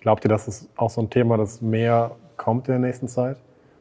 Glaubt 0.00 0.24
ihr, 0.24 0.28
das 0.28 0.48
ist 0.48 0.68
auch 0.76 0.90
so 0.90 1.00
ein 1.02 1.10
Thema, 1.10 1.36
das 1.36 1.60
mehr 1.60 2.12
kommt 2.36 2.68
in 2.68 2.72
der 2.72 2.80
nächsten 2.80 3.08
Zeit? 3.08 3.36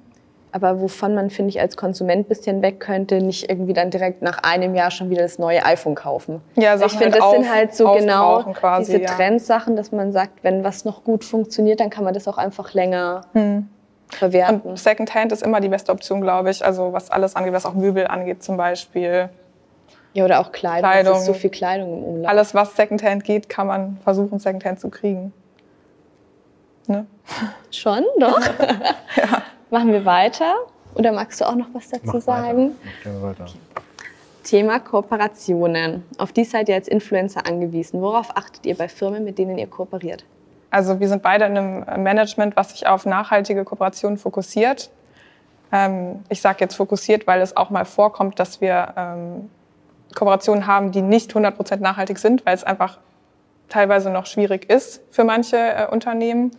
Aber 0.50 0.80
wovon 0.80 1.14
man, 1.14 1.30
finde 1.30 1.50
ich, 1.50 1.60
als 1.60 1.76
Konsument 1.76 2.26
ein 2.26 2.28
bisschen 2.28 2.62
weg 2.62 2.80
könnte, 2.80 3.20
nicht 3.20 3.50
irgendwie 3.50 3.74
dann 3.74 3.90
direkt 3.90 4.22
nach 4.22 4.38
einem 4.42 4.74
Jahr 4.74 4.90
schon 4.90 5.10
wieder 5.10 5.22
das 5.22 5.38
neue 5.38 5.64
iPhone 5.64 5.94
kaufen. 5.94 6.40
Ja, 6.56 6.74
ich 6.74 6.92
finde, 6.92 7.04
halt 7.04 7.14
das 7.16 7.22
auf, 7.22 7.34
sind 7.34 7.54
halt 7.54 7.74
so 7.74 7.92
genau 7.92 8.42
quasi, 8.54 8.92
diese 8.92 9.04
ja. 9.04 9.14
Trendsachen, 9.14 9.76
dass 9.76 9.92
man 9.92 10.12
sagt, 10.12 10.42
wenn 10.42 10.64
was 10.64 10.84
noch 10.84 11.04
gut 11.04 11.24
funktioniert, 11.24 11.80
dann 11.80 11.90
kann 11.90 12.04
man 12.04 12.14
das 12.14 12.26
auch 12.28 12.38
einfach 12.38 12.72
länger 12.72 13.22
hm. 13.34 13.68
verwerten. 14.08 14.60
Und 14.62 14.78
Secondhand 14.78 15.32
ist 15.32 15.42
immer 15.42 15.60
die 15.60 15.68
beste 15.68 15.92
Option, 15.92 16.22
glaube 16.22 16.50
ich. 16.50 16.64
Also 16.64 16.92
was 16.92 17.10
alles 17.10 17.36
angeht, 17.36 17.52
was 17.52 17.66
auch 17.66 17.74
Möbel 17.74 18.06
angeht 18.06 18.42
zum 18.42 18.56
Beispiel. 18.56 19.28
Ja, 20.14 20.24
oder 20.24 20.40
auch 20.40 20.50
Kleidung. 20.52 20.90
Kleidung. 20.90 21.12
Es 21.14 21.20
ist 21.20 21.26
so 21.26 21.34
viel 21.34 21.50
Kleidung 21.50 21.98
im 21.98 22.04
Umlauf. 22.04 22.30
Alles, 22.30 22.54
was 22.54 22.74
Secondhand 22.74 23.24
geht, 23.24 23.50
kann 23.50 23.66
man 23.66 23.98
versuchen, 24.02 24.38
Secondhand 24.38 24.80
zu 24.80 24.88
kriegen. 24.88 25.32
Ne? 26.86 27.06
Schon, 27.70 28.04
doch? 28.18 28.40
Machen 29.70 29.92
wir 29.92 30.04
weiter? 30.04 30.54
Oder 30.94 31.12
magst 31.12 31.40
du 31.40 31.44
auch 31.46 31.54
noch 31.54 31.68
was 31.72 31.88
dazu 31.88 32.06
Mach 32.06 32.14
weiter. 32.14 32.20
sagen? 32.22 32.76
Mach 32.82 33.02
gerne 33.02 33.22
weiter. 33.22 33.46
Thema 34.42 34.78
Kooperationen. 34.80 36.04
Auf 36.16 36.32
die 36.32 36.44
seid 36.44 36.68
ihr 36.70 36.74
als 36.74 36.88
Influencer 36.88 37.46
angewiesen. 37.46 38.00
Worauf 38.00 38.34
achtet 38.36 38.64
ihr 38.64 38.76
bei 38.76 38.88
Firmen, 38.88 39.24
mit 39.24 39.36
denen 39.38 39.58
ihr 39.58 39.66
kooperiert? 39.66 40.24
Also 40.70 41.00
wir 41.00 41.08
sind 41.08 41.22
beide 41.22 41.44
in 41.44 41.56
einem 41.58 42.02
Management, 42.02 42.56
was 42.56 42.70
sich 42.70 42.86
auf 42.86 43.04
nachhaltige 43.04 43.64
Kooperationen 43.64 44.16
fokussiert. 44.16 44.90
Ähm, 45.70 46.22
ich 46.30 46.40
sage 46.40 46.58
jetzt 46.60 46.76
fokussiert, 46.76 47.26
weil 47.26 47.42
es 47.42 47.56
auch 47.56 47.68
mal 47.68 47.84
vorkommt, 47.84 48.38
dass 48.38 48.62
wir 48.62 48.94
ähm, 48.96 49.50
Kooperationen 50.14 50.66
haben, 50.66 50.92
die 50.92 51.02
nicht 51.02 51.32
100% 51.34 51.76
nachhaltig 51.76 52.18
sind, 52.18 52.46
weil 52.46 52.54
es 52.54 52.64
einfach 52.64 52.98
teilweise 53.68 54.08
noch 54.08 54.24
schwierig 54.24 54.70
ist 54.70 55.02
für 55.10 55.24
manche 55.24 55.56
äh, 55.58 55.86
Unternehmen. 55.90 56.52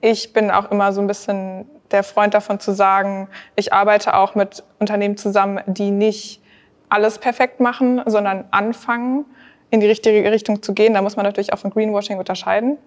Ich 0.00 0.32
bin 0.32 0.50
auch 0.50 0.70
immer 0.70 0.92
so 0.92 1.00
ein 1.00 1.06
bisschen 1.06 1.68
der 1.90 2.02
Freund 2.02 2.34
davon 2.34 2.60
zu 2.60 2.72
sagen, 2.72 3.28
ich 3.56 3.72
arbeite 3.72 4.14
auch 4.14 4.34
mit 4.34 4.62
Unternehmen 4.78 5.16
zusammen, 5.16 5.60
die 5.66 5.90
nicht 5.90 6.40
alles 6.88 7.18
perfekt 7.18 7.60
machen, 7.60 8.02
sondern 8.06 8.44
anfangen, 8.50 9.24
in 9.70 9.80
die 9.80 9.86
richtige 9.86 10.30
Richtung 10.30 10.62
zu 10.62 10.72
gehen. 10.72 10.94
Da 10.94 11.02
muss 11.02 11.16
man 11.16 11.24
natürlich 11.24 11.52
auch 11.52 11.58
von 11.58 11.70
Greenwashing 11.70 12.18
unterscheiden. 12.18 12.78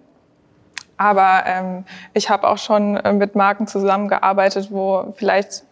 Aber 0.96 1.44
ähm, 1.46 1.84
ich 2.14 2.30
habe 2.30 2.48
auch 2.48 2.58
schon 2.58 2.96
äh, 2.96 3.12
mit 3.12 3.34
Marken 3.34 3.66
zusammengearbeitet, 3.66 4.68
wo 4.70 5.12
vielleicht 5.16 5.64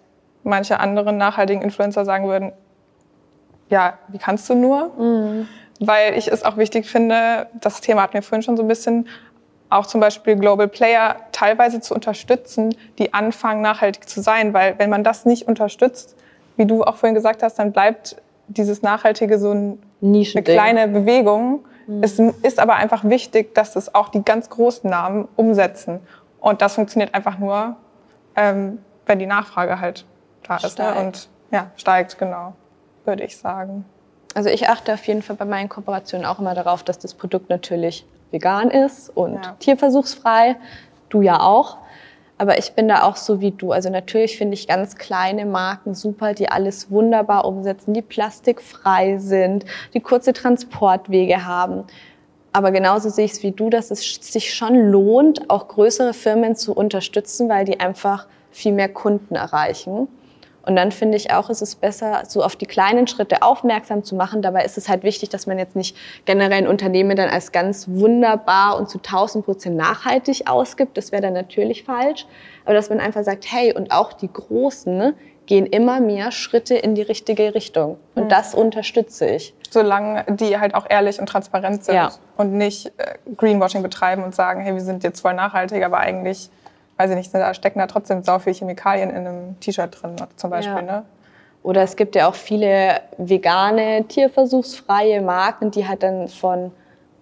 manche 0.42 0.80
anderen 0.80 1.18
nachhaltigen 1.18 1.62
Influencer 1.62 2.04
sagen 2.04 2.26
würden, 2.26 2.52
ja, 3.68 3.98
wie 4.08 4.18
kannst 4.18 4.48
du 4.50 4.54
nur? 4.54 4.90
Weil 5.78 6.16
ich 6.18 6.28
es 6.28 6.44
auch 6.44 6.56
wichtig 6.56 6.86
finde, 6.86 7.46
das 7.54 7.80
Thema 7.80 8.02
hatten 8.02 8.14
wir 8.14 8.22
vorhin 8.22 8.42
schon 8.42 8.56
so 8.56 8.62
ein 8.62 8.68
bisschen, 8.68 9.06
auch 9.70 9.86
zum 9.86 10.00
Beispiel 10.00 10.36
Global 10.36 10.68
Player 10.68 11.16
teilweise 11.32 11.80
zu 11.80 11.94
unterstützen, 11.94 12.74
die 12.98 13.14
anfangen, 13.14 13.62
nachhaltig 13.62 14.08
zu 14.08 14.20
sein. 14.20 14.52
Weil 14.52 14.78
wenn 14.78 14.90
man 14.90 15.04
das 15.04 15.24
nicht 15.24 15.46
unterstützt, 15.48 16.16
wie 16.56 16.66
du 16.66 16.82
auch 16.82 16.96
vorhin 16.96 17.14
gesagt 17.14 17.42
hast, 17.42 17.58
dann 17.58 17.72
bleibt 17.72 18.16
dieses 18.48 18.82
Nachhaltige 18.82 19.38
so 19.38 19.52
ein, 19.52 19.82
eine 20.02 20.42
kleine 20.42 20.88
Bewegung. 20.88 21.64
Es 22.02 22.18
ist 22.18 22.60
aber 22.60 22.74
einfach 22.74 23.04
wichtig, 23.04 23.54
dass 23.54 23.74
es 23.74 23.94
auch 23.94 24.08
die 24.08 24.22
ganz 24.22 24.48
großen 24.50 24.88
Namen 24.88 25.26
umsetzen. 25.36 26.00
Und 26.40 26.62
das 26.62 26.74
funktioniert 26.74 27.14
einfach 27.14 27.38
nur, 27.38 27.76
ähm, 28.36 28.78
wenn 29.06 29.18
die 29.18 29.26
Nachfrage 29.26 29.80
halt 29.80 30.04
da 30.46 30.56
ist. 30.56 30.64
Ne? 30.64 30.70
Steigt. 30.70 31.00
Und 31.00 31.28
ja, 31.50 31.70
steigt, 31.76 32.18
genau, 32.18 32.54
würde 33.04 33.24
ich 33.24 33.36
sagen. 33.36 33.84
Also 34.34 34.48
ich 34.48 34.68
achte 34.68 34.94
auf 34.94 35.04
jeden 35.06 35.22
Fall 35.22 35.36
bei 35.36 35.44
meinen 35.44 35.68
Kooperationen 35.68 36.24
auch 36.26 36.38
immer 36.38 36.54
darauf, 36.54 36.84
dass 36.84 36.98
das 36.98 37.14
Produkt 37.14 37.50
natürlich 37.50 38.06
vegan 38.30 38.70
ist 38.70 39.10
und 39.16 39.34
Ja. 39.34 39.56
tierversuchsfrei. 39.58 40.56
Du 41.08 41.22
ja 41.22 41.40
auch. 41.40 41.78
Aber 42.38 42.58
ich 42.58 42.72
bin 42.72 42.88
da 42.88 43.02
auch 43.02 43.16
so 43.16 43.42
wie 43.42 43.50
du. 43.50 43.70
Also 43.72 43.90
natürlich 43.90 44.38
finde 44.38 44.54
ich 44.54 44.66
ganz 44.66 44.96
kleine 44.96 45.44
Marken 45.44 45.94
super, 45.94 46.32
die 46.32 46.48
alles 46.48 46.90
wunderbar 46.90 47.44
umsetzen, 47.44 47.92
die 47.92 48.00
plastikfrei 48.00 49.18
sind, 49.18 49.66
die 49.92 50.00
kurze 50.00 50.32
Transportwege 50.32 51.44
haben. 51.44 51.84
Aber 52.52 52.70
genauso 52.70 53.10
sehe 53.10 53.26
ich 53.26 53.32
es 53.32 53.42
wie 53.42 53.52
du, 53.52 53.68
dass 53.68 53.90
es 53.90 54.14
sich 54.20 54.54
schon 54.54 54.74
lohnt, 54.74 55.50
auch 55.50 55.68
größere 55.68 56.14
Firmen 56.14 56.56
zu 56.56 56.72
unterstützen, 56.72 57.48
weil 57.48 57.64
die 57.64 57.78
einfach 57.78 58.26
viel 58.50 58.72
mehr 58.72 58.88
Kunden 58.88 59.34
erreichen. 59.36 60.08
Und 60.66 60.76
dann 60.76 60.92
finde 60.92 61.16
ich 61.16 61.32
auch, 61.32 61.48
ist 61.50 61.62
es 61.62 61.74
besser, 61.74 62.22
so 62.28 62.42
auf 62.42 62.54
die 62.56 62.66
kleinen 62.66 63.06
Schritte 63.06 63.42
aufmerksam 63.42 64.04
zu 64.04 64.14
machen. 64.14 64.42
Dabei 64.42 64.64
ist 64.64 64.76
es 64.76 64.88
halt 64.88 65.02
wichtig, 65.02 65.30
dass 65.30 65.46
man 65.46 65.58
jetzt 65.58 65.74
nicht 65.76 65.96
generell 66.26 66.52
ein 66.52 66.68
Unternehmen 66.68 67.16
dann 67.16 67.30
als 67.30 67.52
ganz 67.52 67.86
wunderbar 67.88 68.76
und 68.78 68.88
zu 68.90 68.98
1000 68.98 69.44
Prozent 69.44 69.76
nachhaltig 69.76 70.48
ausgibt. 70.48 70.96
Das 70.96 71.12
wäre 71.12 71.22
dann 71.22 71.32
natürlich 71.32 71.84
falsch. 71.84 72.26
Aber 72.64 72.74
dass 72.74 72.90
man 72.90 73.00
einfach 73.00 73.24
sagt, 73.24 73.46
hey, 73.50 73.74
und 73.74 73.90
auch 73.90 74.12
die 74.12 74.30
Großen 74.32 74.96
ne, 74.96 75.14
gehen 75.46 75.66
immer 75.66 76.00
mehr 76.00 76.30
Schritte 76.30 76.74
in 76.76 76.94
die 76.94 77.02
richtige 77.02 77.54
Richtung. 77.54 77.98
Und 78.14 78.30
das 78.30 78.54
unterstütze 78.54 79.26
ich. 79.30 79.54
Solange 79.70 80.24
die 80.28 80.58
halt 80.58 80.74
auch 80.74 80.86
ehrlich 80.88 81.18
und 81.18 81.26
transparent 81.28 81.84
sind 81.84 81.94
Ja. 81.94 82.10
und 82.36 82.52
nicht 82.52 82.92
äh, 82.98 83.14
Greenwashing 83.36 83.82
betreiben 83.82 84.22
und 84.22 84.34
sagen, 84.34 84.60
hey, 84.60 84.74
wir 84.74 84.80
sind 84.82 85.02
jetzt 85.02 85.20
voll 85.20 85.34
nachhaltig, 85.34 85.82
aber 85.84 85.98
eigentlich, 85.98 86.50
weiß 87.00 87.10
ich 87.10 87.16
nicht, 87.16 87.34
da 87.34 87.54
stecken 87.54 87.78
da 87.78 87.86
trotzdem 87.86 88.22
sau 88.22 88.38
viele 88.38 88.54
Chemikalien 88.54 89.08
in 89.08 89.26
einem 89.26 89.60
T-Shirt 89.60 90.02
drin, 90.02 90.16
zum 90.36 90.50
Beispiel. 90.50 90.74
Ja. 90.74 90.82
Ne? 90.82 91.04
Oder 91.62 91.82
es 91.82 91.96
gibt 91.96 92.14
ja 92.14 92.28
auch 92.28 92.34
viele 92.34 93.00
vegane, 93.16 94.04
tierversuchsfreie 94.06 95.22
Marken, 95.22 95.70
die 95.70 95.88
halt 95.88 96.02
dann 96.02 96.28
von 96.28 96.72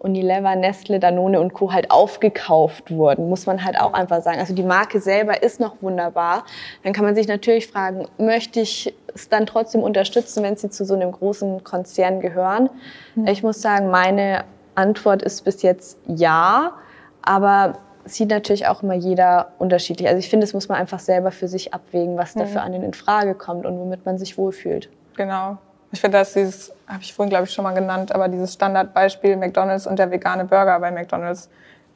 Unilever, 0.01 0.57
Nestle, 0.57 0.99
Danone 0.99 1.41
und 1.41 1.55
Co. 1.55 1.73
halt 1.73 1.91
aufgekauft 1.91 2.91
wurden, 2.91 3.29
muss 3.29 3.47
man 3.47 3.65
halt 3.65 3.81
auch 3.81 3.93
einfach 3.93 4.23
sagen. 4.23 4.39
Also 4.39 4.55
die 4.55 4.63
Marke 4.63 5.01
selber 5.01 5.43
ist 5.43 5.61
noch 5.61 5.77
wunderbar. 5.81 6.45
Dann 6.83 6.93
kann 6.93 7.05
man 7.05 7.15
sich 7.15 7.29
natürlich 7.29 7.69
fragen, 7.69 8.07
möchte 8.19 8.61
ich 8.61 8.95
es 9.15 9.29
dann 9.29 9.47
trotzdem 9.47 9.83
unterstützen, 9.83 10.43
wenn 10.43 10.57
sie 10.57 10.71
zu 10.71 10.85
so 10.85 10.95
einem 10.95 11.13
großen 11.13 11.63
Konzern 11.63 12.21
gehören? 12.21 12.69
Ich 13.27 13.43
muss 13.43 13.61
sagen, 13.61 13.91
meine 13.91 14.45
Antwort 14.75 15.23
ist 15.23 15.45
bis 15.45 15.63
jetzt 15.63 15.99
ja, 16.07 16.73
aber 17.23 17.75
sieht 18.09 18.31
natürlich 18.31 18.67
auch 18.67 18.83
immer 18.83 18.95
jeder 18.95 19.53
unterschiedlich. 19.59 20.09
Also 20.09 20.19
ich 20.19 20.29
finde, 20.29 20.45
das 20.45 20.55
muss 20.55 20.69
man 20.69 20.79
einfach 20.79 20.99
selber 20.99 21.31
für 21.31 21.49
sich 21.49 21.75
abwägen, 21.75 22.17
was 22.17 22.35
da 22.35 22.47
für 22.47 22.61
einen 22.61 22.83
in 22.83 22.95
Frage 22.95 23.35
kommt 23.35 23.67
und 23.67 23.79
womit 23.79 24.05
man 24.07 24.19
sich 24.19 24.39
wohlfühlt. 24.39 24.89
Genau. 25.17 25.59
Ich 25.91 26.01
finde, 26.01 26.19
das 26.19 26.29
ist 26.29 26.37
dieses, 26.37 26.73
habe 26.87 27.03
ich 27.03 27.15
vorhin, 27.15 27.31
glaube 27.31 27.45
ich, 27.45 27.53
schon 27.53 27.63
mal 27.63 27.73
genannt, 27.73 28.15
aber 28.15 28.29
dieses 28.29 28.55
Standardbeispiel 28.55 29.37
McDonalds 29.37 29.87
und 29.87 29.99
der 29.99 30.11
vegane 30.11 30.45
Burger 30.45 30.79
bei 30.81 30.91
McDonalds. 30.91 31.49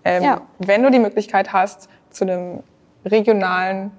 Ähm, 0.05 0.23
Ja. 0.23 0.41
Wenn 0.59 0.83
du 0.83 0.91
die 0.91 0.99
Möglichkeit 0.99 1.53
hast, 1.53 1.89
zu 2.11 2.25
einem 2.25 2.63
regionalen 3.05 3.91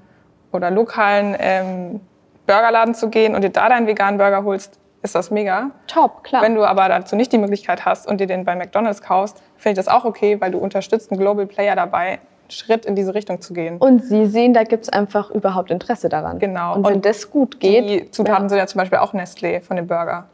oder 0.52 0.71
lokalen 0.71 1.36
ähm, 1.39 2.02
Burgerladen 2.47 2.95
zu 2.95 3.10
gehen 3.10 3.36
und 3.36 3.43
dir 3.43 3.49
da 3.49 3.69
deinen 3.69 3.88
veganen 3.88 4.17
Burger 4.17 4.43
holst, 4.43 4.80
ist 5.04 5.16
das 5.16 5.30
mega. 5.32 5.72
Top, 5.88 6.24
klar. 6.24 6.42
Wenn 6.42 6.56
du 6.56 6.63
aber 6.63 6.88
dazu 6.88 7.16
nicht 7.16 7.32
die 7.32 7.38
Möglichkeit 7.38 7.86
hast 7.86 8.08
und 8.08 8.20
dir 8.20 8.28
den 8.28 8.46
bei 8.46 8.56
McDonalds 8.56 9.02
kaufst, 9.02 9.44
finde 9.58 9.80
ich 9.80 9.86
das 9.86 9.94
auch 9.94 10.06
okay, 10.06 10.39
weil 10.42 10.52
du 10.52 10.58
unterstützt 10.58 11.12
einen 11.12 11.20
Global 11.20 11.46
Player 11.46 11.76
dabei, 11.76 12.08
einen 12.08 12.20
Schritt 12.50 12.86
in 12.86 12.96
diese 12.96 13.13
Richtung 13.13 13.42
zu 13.42 13.54
gehen. 13.54 13.78
und 13.78 14.04
Sie 14.04 14.26
sehen, 14.26 14.54
da 14.54 14.63
gibt 14.63 14.84
es 14.84 14.89
einfach 14.89 15.30
überhaupt 15.30 15.72
Interesse 15.72 16.10
daran. 16.10 16.39
Genau. 16.39 16.76
Und 16.76 16.88
wenn 16.88 16.96
Und 16.96 17.06
das 17.06 17.30
gut 17.30 17.60
geht, 17.60 17.89
die 17.89 18.12
Zutaten 18.12 18.50
sind 18.50 18.58
ja 18.58 18.66
zum 18.66 18.80
Beispiel 18.80 19.00
auch 19.00 19.13
Nestlé 19.13 19.62
von 19.62 19.76
dem 19.76 19.88
Burger. 19.88 20.26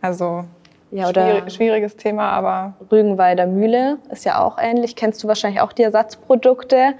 Also 0.00 0.44
ja, 0.90 1.08
schwierig, 1.08 1.52
schwieriges 1.52 1.96
Thema, 1.96 2.30
aber 2.30 2.74
Rügenwalder 2.90 3.46
Mühle 3.46 3.96
ist 4.10 4.26
ja 4.26 4.44
auch 4.44 4.58
ähnlich. 4.58 4.94
Kennst 4.94 5.24
du 5.24 5.28
wahrscheinlich 5.28 5.62
auch 5.62 5.72
die 5.72 5.84
Ersatzprodukte? 5.84 6.94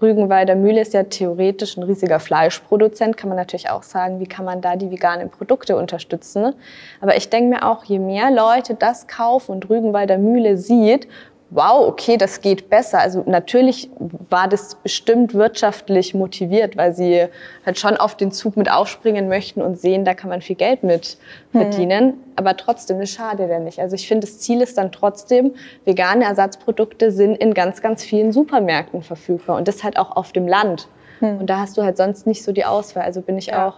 Rügenwalder 0.00 0.56
Mühle 0.56 0.82
ist 0.82 0.92
ja 0.92 1.04
theoretisch 1.04 1.76
ein 1.76 1.82
riesiger 1.82 2.20
Fleischproduzent, 2.20 3.16
kann 3.16 3.30
man 3.30 3.38
natürlich 3.38 3.70
auch 3.70 3.82
sagen, 3.82 4.20
wie 4.20 4.26
kann 4.26 4.44
man 4.44 4.60
da 4.60 4.76
die 4.76 4.90
veganen 4.90 5.30
Produkte 5.30 5.76
unterstützen. 5.76 6.54
Aber 7.00 7.16
ich 7.16 7.30
denke 7.30 7.56
mir 7.56 7.66
auch, 7.66 7.84
je 7.84 7.98
mehr 7.98 8.30
Leute 8.30 8.74
das 8.74 9.06
kaufen 9.06 9.52
und 9.52 9.70
Rügenwalder 9.70 10.18
Mühle 10.18 10.58
sieht, 10.58 11.08
wow, 11.50 11.86
okay, 11.86 12.16
das 12.16 12.40
geht 12.40 12.68
besser. 12.70 12.98
Also 12.98 13.22
natürlich 13.26 13.88
war 14.30 14.48
das 14.48 14.74
bestimmt 14.74 15.32
wirtschaftlich 15.32 16.12
motiviert, 16.12 16.76
weil 16.76 16.92
sie 16.92 17.26
halt 17.64 17.78
schon 17.78 17.96
auf 17.96 18.16
den 18.16 18.32
Zug 18.32 18.56
mit 18.56 18.70
aufspringen 18.70 19.28
möchten 19.28 19.62
und 19.62 19.78
sehen, 19.78 20.04
da 20.04 20.14
kann 20.14 20.28
man 20.28 20.42
viel 20.42 20.56
Geld 20.56 20.82
mit 20.82 21.18
verdienen. 21.52 22.14
Aber 22.34 22.56
trotzdem, 22.56 22.98
das 22.98 23.10
schadet 23.10 23.48
ja 23.48 23.60
nicht. 23.60 23.78
Also 23.78 23.94
ich 23.94 24.08
finde, 24.08 24.26
das 24.26 24.40
Ziel 24.40 24.60
ist 24.60 24.76
dann 24.76 24.90
trotzdem, 24.90 25.52
vegane 25.84 26.24
Ersatzprodukte 26.24 27.12
sind 27.12 27.36
in 27.36 27.54
ganz, 27.54 27.80
ganz 27.80 28.02
vielen 28.02 28.32
Supermärkten 28.32 29.02
verfügbar 29.02 29.56
und 29.56 29.68
das 29.68 29.84
halt 29.84 29.98
auch 29.98 30.16
auf 30.16 30.32
dem 30.32 30.48
Land. 30.48 30.88
Und 31.20 31.46
da 31.46 31.60
hast 31.60 31.78
du 31.78 31.82
halt 31.82 31.96
sonst 31.96 32.26
nicht 32.26 32.42
so 32.44 32.52
die 32.52 32.64
Auswahl. 32.66 33.04
Also 33.04 33.22
bin 33.22 33.38
ich 33.38 33.46
Ja. 33.46 33.68
auch 33.68 33.74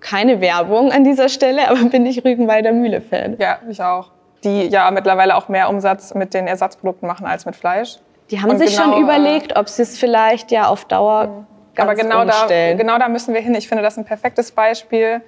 keine 0.00 0.40
Werbung 0.40 0.92
an 0.92 1.02
dieser 1.04 1.28
Stelle, 1.28 1.68
aber 1.70 1.84
bin 1.84 2.04
ich 2.06 2.24
Rügenwalder 2.24 2.72
Mühle-Fan. 2.72 3.36
ja, 3.38 3.58
ich 3.70 3.80
auch. 3.82 4.10
Die 4.44 4.66
ja 4.66 4.90
mittlerweile 4.90 5.36
auch 5.36 5.48
mehr 5.48 5.68
Umsatz 5.68 6.14
mit 6.14 6.34
den 6.34 6.46
Ersatzprodukten 6.46 7.08
machen 7.08 7.26
als 7.26 7.46
mit 7.46 7.56
Fleisch. 7.56 7.98
Die 8.30 8.40
haben 8.40 8.50
Und 8.50 8.58
sich 8.58 8.76
genau, 8.76 8.92
schon 8.94 9.02
überlegt, 9.02 9.56
ob 9.56 9.68
sie 9.68 9.82
es 9.82 9.98
vielleicht 9.98 10.50
ja 10.50 10.68
auf 10.68 10.84
Dauer 10.84 11.46
ganz 11.74 11.88
Aber 11.90 11.94
genau 11.94 12.24
da, 12.24 12.40
umstellen. 12.40 12.78
genau 12.78 12.98
da 12.98 13.08
müssen 13.08 13.34
wir 13.34 13.40
hin. 13.40 13.54
Ich 13.54 13.68
finde 13.68 13.82
das 13.82 13.96
ein 13.98 14.04
perfektes 14.04 14.50
Beispiel 14.52 15.20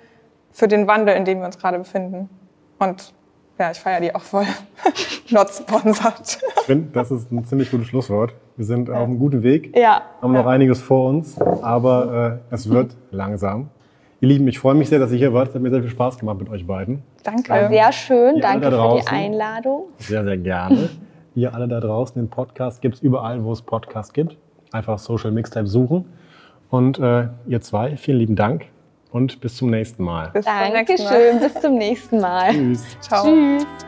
für 0.52 0.66
den 0.68 0.86
Wandel, 0.86 1.14
in 1.14 1.24
dem 1.24 1.38
wir 1.40 1.46
uns 1.46 1.58
gerade 1.58 1.78
befinden. 1.78 2.28
Und 2.78 3.12
ja, 3.58 3.70
ich 3.70 3.78
feiere 3.78 4.00
die 4.00 4.14
auch 4.14 4.22
voll. 4.22 4.46
Not 5.30 5.50
sponsored. 5.50 6.38
Ich 6.60 6.62
finde, 6.66 6.90
das 6.92 7.10
ist 7.10 7.30
ein 7.32 7.44
ziemlich 7.44 7.70
gutes 7.70 7.88
Schlusswort. 7.88 8.34
Wir 8.56 8.64
sind 8.64 8.88
auf 8.90 8.96
einem 9.04 9.18
guten 9.18 9.42
Weg, 9.42 9.76
Ja. 9.76 10.02
haben 10.22 10.32
noch 10.32 10.46
einiges 10.46 10.80
vor 10.80 11.08
uns, 11.08 11.40
aber 11.40 12.40
äh, 12.50 12.54
es 12.54 12.68
wird 12.70 12.96
langsam. 13.10 13.70
Ihr 14.20 14.28
Lieben, 14.28 14.48
ich 14.48 14.58
freue 14.58 14.74
mich 14.74 14.88
sehr, 14.88 14.98
dass 14.98 15.12
ihr 15.12 15.18
hier 15.18 15.32
wart. 15.32 15.48
Es 15.50 15.54
hat 15.54 15.62
mir 15.62 15.70
sehr 15.70 15.80
viel 15.80 15.90
Spaß 15.90 16.18
gemacht 16.18 16.38
mit 16.40 16.48
euch 16.50 16.66
beiden. 16.66 17.02
Danke. 17.22 17.50
War 17.50 17.68
sehr 17.68 17.92
schön. 17.92 18.40
Danke 18.40 18.70
da 18.70 18.96
für 18.96 19.00
die. 19.02 19.06
Einladung. 19.06 19.84
Sehr, 19.98 20.24
sehr 20.24 20.36
gerne. 20.36 20.88
ihr 21.34 21.54
alle 21.54 21.68
da 21.68 21.78
draußen, 21.78 22.20
den 22.20 22.28
Podcast 22.28 22.82
gibt 22.82 22.96
es 22.96 23.00
überall, 23.02 23.44
wo 23.44 23.52
es 23.52 23.62
Podcasts 23.62 24.12
gibt. 24.12 24.36
Einfach 24.72 24.98
Social 24.98 25.30
Mixtape 25.30 25.68
suchen. 25.68 26.04
Und 26.70 26.98
äh, 26.98 27.28
ihr 27.46 27.60
zwei, 27.60 27.96
vielen 27.96 28.18
lieben 28.18 28.36
Dank. 28.36 28.66
und 29.12 29.40
bis 29.40 29.56
zum 29.56 29.70
nächsten 29.70 30.02
Mal. 30.02 30.30
Bis 30.32 30.44
zum 30.44 30.52
nächsten 30.54 30.74
Dankeschön, 30.74 31.38
Mal. 31.38 31.48
bis 31.48 31.62
zum 31.62 31.78
nächsten 31.78 32.20
Mal. 32.20 32.50
Tschüss. 32.52 32.96
Ciao. 33.00 33.24
Tschüss. 33.24 33.87